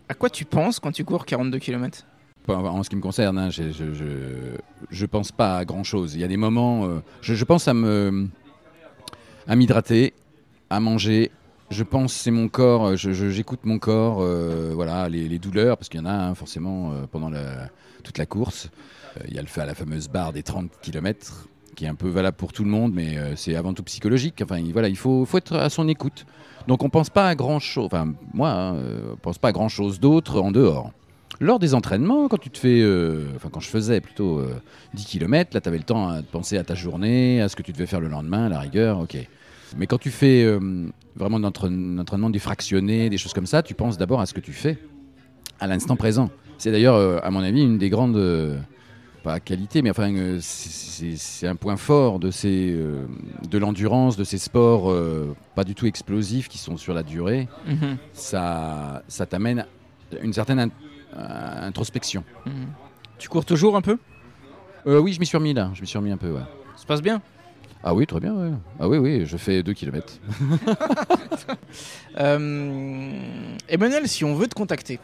[0.10, 2.06] À quoi tu penses quand tu cours 42 km
[2.48, 3.86] En ce qui me concerne, hein, je, je,
[4.90, 6.16] je, pense pas à grand chose.
[6.16, 8.28] Il y a des moments, euh, je, pense à me,
[9.48, 10.14] à m'hydrater,
[10.70, 11.32] à manger.
[11.70, 12.96] Je pense c'est mon corps.
[12.98, 16.92] J'écoute mon corps, euh, voilà, les, les douleurs parce qu'il y en a hein, forcément
[16.92, 17.32] euh, pendant
[18.04, 18.70] toute la course.
[19.28, 22.10] Il y a le fa- la fameuse barre des 30 km qui est un peu
[22.10, 24.42] valable pour tout le monde, mais c'est avant tout psychologique.
[24.44, 26.26] Enfin, il- voilà, il faut, faut être à son écoute.
[26.68, 27.86] Donc on pense pas à grand chose.
[27.86, 30.92] Enfin, moi, hein, euh, pense pas à grand chose d'autre en dehors.
[31.42, 34.54] Lors des entraînements, quand tu te fais, euh, enfin quand je faisais plutôt euh,
[34.94, 37.56] 10 km, là tu avais le temps à- de penser à ta journée, à ce
[37.56, 39.18] que tu devais faire le lendemain, à la rigueur, ok.
[39.78, 40.60] Mais quand tu fais euh,
[41.16, 44.34] vraiment un entraîne- un entraînement défractionné, des choses comme ça, tu penses d'abord à ce
[44.36, 44.78] que tu fais,
[45.60, 46.30] à l'instant présent.
[46.60, 48.18] C'est d'ailleurs, euh, à mon avis, une des grandes,
[49.24, 53.06] pas qualités, mais enfin, euh, c'est- un point fort de, ces, euh,
[53.50, 57.48] de l'endurance, de ces sports euh, pas du tout explosifs qui sont sur la durée.
[58.14, 59.66] Ça, ça t'amène à
[60.22, 60.70] une certaine in-
[61.16, 62.24] introspection.
[62.46, 62.68] Mhm.
[63.18, 63.98] Tu cours toujours un peu?
[64.88, 66.42] Euh, oui, je m'y suis remis là, je m'y suis remis un peu, ouais.
[66.76, 67.22] Ça se passe bien?
[67.84, 68.52] Ah oui, très bien, ouais.
[68.80, 70.14] Ah oui, oui, je fais 2 km.
[72.20, 73.14] Euh,
[73.70, 75.00] Emmanuel, si on veut te contacter,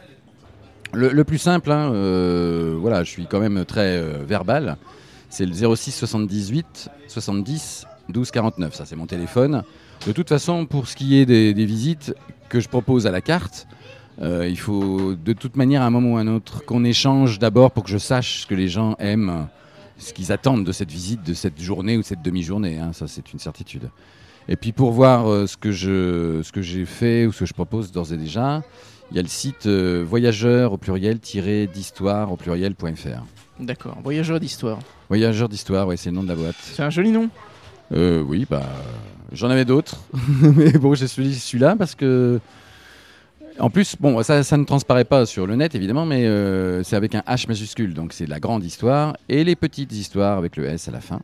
[0.93, 4.78] Le, le plus simple, hein, euh, voilà, je suis quand même très euh, verbal,
[5.30, 9.64] c'est le 06 78 70 12 49, ça c'est mon téléphone.
[10.05, 12.14] De toute façon, pour ce qui est des, des visites
[12.49, 13.68] que je propose à la carte,
[14.22, 17.39] euh, il faut de toute manière, à un moment ou à un autre, qu'on échange
[17.39, 19.47] d'abord pour que je sache ce que les gens aiment,
[19.97, 22.80] ce qu'ils attendent de cette visite, de cette journée ou de cette demi-journée.
[22.80, 23.89] hein, ça, c'est une certitude.
[24.49, 27.45] Et puis pour voir euh, ce que je, ce que j'ai fait ou ce que
[27.45, 28.63] je propose d'ores et déjà,
[29.11, 33.24] il y a le site euh, voyageur au pluriel d'histoire au pluriel.fr.
[33.59, 34.80] d'accord, voyageur d'histoire.
[35.09, 36.55] Voyageur d'histoire, ouais, c'est le nom de la boîte.
[36.61, 37.30] C'est un joli nom.
[37.93, 38.63] Euh, oui, bah,
[39.32, 39.97] j'en avais d'autres,
[40.55, 42.39] mais bon, j'ai celui- celui-là parce que,
[43.60, 46.95] en plus, bon, ça, ça ne transparaît pas sur le net évidemment, mais euh, c'est
[46.95, 50.66] avec un H majuscule, donc c'est la grande histoire et les petites histoires avec le
[50.66, 51.22] S à la fin.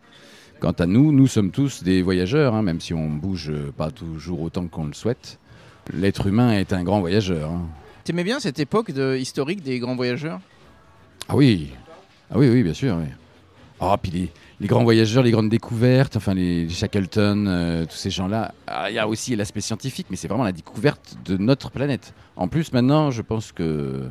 [0.59, 4.41] Quant à nous, nous sommes tous des voyageurs, hein, même si on bouge pas toujours
[4.41, 5.39] autant qu'on le souhaite.
[5.93, 7.49] L'être humain est un grand voyageur.
[7.51, 7.67] hein.
[8.05, 10.39] T'aimais bien cette époque de, historique des grands voyageurs?
[11.27, 11.71] Ah oui,
[12.31, 12.95] ah oui, oui, bien sûr.
[12.97, 13.07] Oui.
[13.81, 14.31] Ah, puis les,
[14.61, 18.53] les grands voyageurs, les grandes découvertes, enfin les, les Shackleton, euh, tous ces gens-là.
[18.67, 22.13] Ah, Il y a aussi l'aspect scientifique, mais c'est vraiment la découverte de notre planète.
[22.35, 24.09] En plus, maintenant, je pense que euh,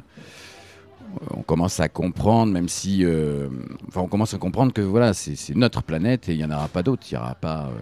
[1.30, 3.48] on commence à comprendre, même si, euh,
[3.88, 6.68] enfin, on commence à comprendre que voilà, c'est notre planète et il n'y en aura
[6.68, 7.04] pas d'autres.
[7.10, 7.66] Il y aura pas.
[7.66, 7.72] euh,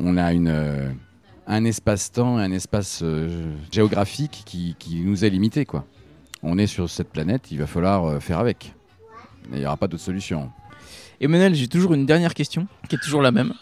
[0.00, 0.94] on a une
[1.48, 3.04] un espace-temps, un espace
[3.70, 5.84] géographique qui, qui nous est limité, quoi.
[6.42, 8.74] On est sur cette planète, il va falloir faire avec.
[9.52, 10.50] Il n'y aura pas d'autre solution.
[11.20, 13.54] Emmanuel, j'ai toujours une dernière question, qui est toujours la même.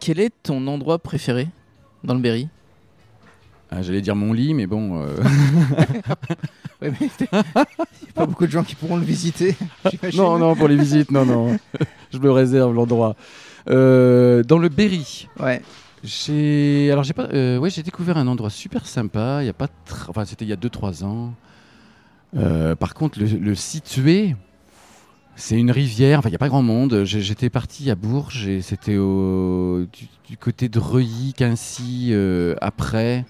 [0.00, 1.46] Quel est ton endroit préféré
[2.02, 2.48] dans le Berry?
[3.70, 5.02] Ah, J'allais dire mon lit, mais bon.
[5.02, 5.16] euh,
[6.82, 7.54] Ouais, mais il n'y a
[8.14, 9.56] pas beaucoup de gens qui pourront le visiter.
[10.14, 11.58] non, non, pour les visites, non, non.
[12.12, 13.16] Je me réserve l'endroit.
[13.68, 15.60] Euh, dans le Berry, Ouais.
[16.04, 19.38] j'ai alors j'ai pas euh, ouais j'ai découvert un endroit super sympa.
[19.42, 21.34] Il y a pas tr- enfin c'était il y a 2-3 ans.
[22.36, 24.36] Euh, par contre le, le situé,
[25.34, 26.20] c'est une rivière.
[26.20, 27.02] Enfin il y a pas grand monde.
[27.04, 33.24] J'étais parti à Bourges et c'était au du, du côté de Reuilly, Quincy euh, après.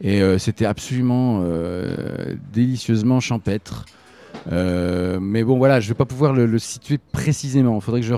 [0.00, 3.84] Et euh, c'était absolument euh, délicieusement champêtre.
[4.52, 7.74] Euh, mais bon, voilà, je vais pas pouvoir le, le situer précisément.
[7.76, 8.14] Il faudrait que je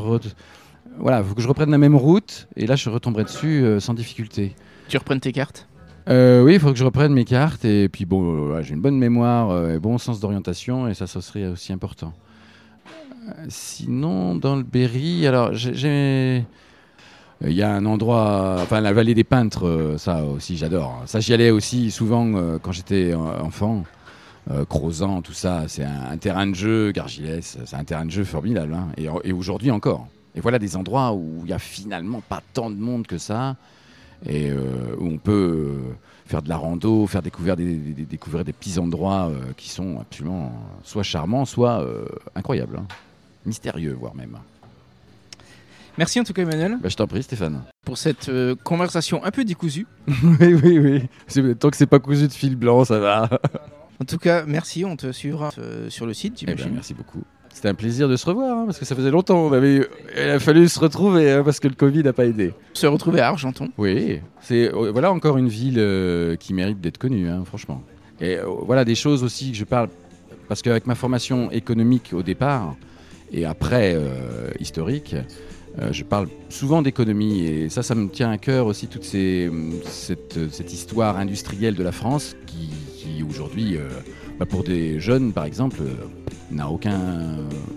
[0.98, 3.94] voilà, faut que je reprenne la même route et là je retomberai dessus euh, sans
[3.94, 4.54] difficulté.
[4.88, 5.66] Tu reprennes tes cartes?
[6.08, 8.80] Euh, oui, il faut que je reprenne mes cartes et puis bon, euh, j'ai une
[8.82, 12.12] bonne mémoire et bon sens d'orientation et ça, ça serait aussi important.
[13.48, 16.44] Sinon, dans le Berry, alors j'ai- j'ai
[17.46, 21.02] il y a un endroit, enfin la vallée des peintres, euh, ça aussi j'adore.
[21.06, 23.84] Ça j'y allais aussi souvent euh, quand j'étais euh, enfant.
[24.50, 28.24] Euh, Crozant, tout ça, c'est un, terrain de jeu, Gargilès, c'est un terrain de jeu
[28.24, 28.74] formidable.
[28.74, 30.08] hein, et aujourd'hui encore.
[30.34, 33.56] Et voilà des endroits où il y a finalement pas tant de monde que ça,
[34.26, 35.76] et où on peut
[36.24, 40.52] faire de la rando, faire découvrir des, découvrir des petits endroits qui sont absolument
[40.84, 41.84] soit charmants, soit
[42.34, 42.86] incroyables, hein.
[43.44, 44.38] mystérieux voire même.
[46.00, 47.60] Merci en tout cas, Emmanuel, Bah, je t'en prie, Stéphane.
[47.84, 49.86] pour cette euh, conversation un peu décousue.
[50.08, 51.56] oui, oui, oui.
[51.56, 53.28] Tant que c'est pas cousu de fil blanc, ça va.
[54.00, 54.82] En tout cas, merci.
[54.86, 56.72] On te suivra euh, sur le site, Eh ben, j'imagine.
[56.76, 57.22] merci beaucoup.
[57.52, 59.40] C'était un plaisir de se revoir, hein, parce que ça faisait longtemps.
[59.48, 59.86] On avait,
[60.16, 62.54] il a fallu se retrouver, hein, parce que le Covid n'a pas aidé.
[62.72, 63.68] se retrouver à Argenton.
[63.76, 67.82] Oui, c'est euh, voilà encore une ville euh, qui mérite d'être connue, hein, franchement.
[68.22, 69.90] Et euh, voilà des choses aussi que je parle,
[70.48, 72.74] parce qu'avec ma formation économique au départ,
[73.32, 73.96] et après
[74.58, 75.14] historique,
[75.78, 79.50] euh, je parle souvent d'économie, et ça, ça me tient à cœur aussi, toute ces,
[79.84, 83.88] cette, cette histoire industrielle de la France, qui, qui aujourd'hui, euh,
[84.38, 85.94] bah, pour des jeunes par exemple, euh,
[86.50, 86.98] n'a aucun,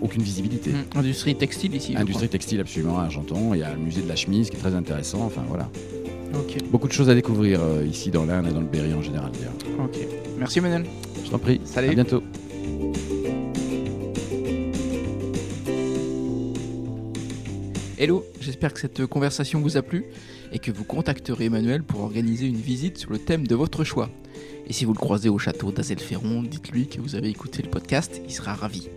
[0.00, 0.70] aucune visibilité.
[0.70, 1.94] Hum, Industrie textile ici.
[1.96, 4.60] Industrie textile absolument à Argenton, il y a le musée de la chemise qui est
[4.60, 5.68] très intéressant, enfin voilà.
[6.34, 6.40] crois.
[6.40, 6.70] Ok.
[6.70, 9.30] Beaucoup de choses à découvrir euh, ici dans l'Inde et dans le Berry en général.
[9.32, 9.84] d'ailleurs.
[9.84, 9.98] Ok.
[10.38, 10.84] Merci, Emmanuel.
[11.24, 11.60] Je t'en prie.
[11.64, 11.90] Salut.
[11.90, 12.22] À bientôt.
[18.04, 20.04] Hello, j'espère que cette conversation vous a plu
[20.52, 24.10] et que vous contacterez Emmanuel pour organiser une visite sur le thème de votre choix.
[24.66, 28.20] Et si vous le croisez au château d'Azelferron, dites-lui que vous avez écouté le podcast,
[28.22, 28.90] il sera ravi.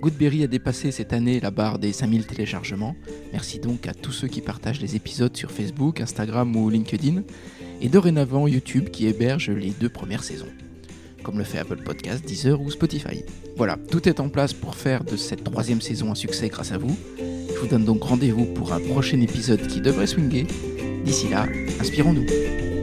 [0.00, 2.94] Goodberry a dépassé cette année la barre des 5000 téléchargements.
[3.32, 7.24] Merci donc à tous ceux qui partagent les épisodes sur Facebook, Instagram ou LinkedIn,
[7.80, 10.46] et dorénavant YouTube qui héberge les deux premières saisons,
[11.22, 13.24] comme le fait Apple Podcast, Deezer ou Spotify.
[13.56, 16.78] Voilà, tout est en place pour faire de cette troisième saison un succès grâce à
[16.78, 16.96] vous.
[17.18, 20.46] Je vous donne donc rendez-vous pour un prochain épisode qui devrait swinguer.
[21.04, 21.46] D'ici là,
[21.80, 22.77] inspirons-nous.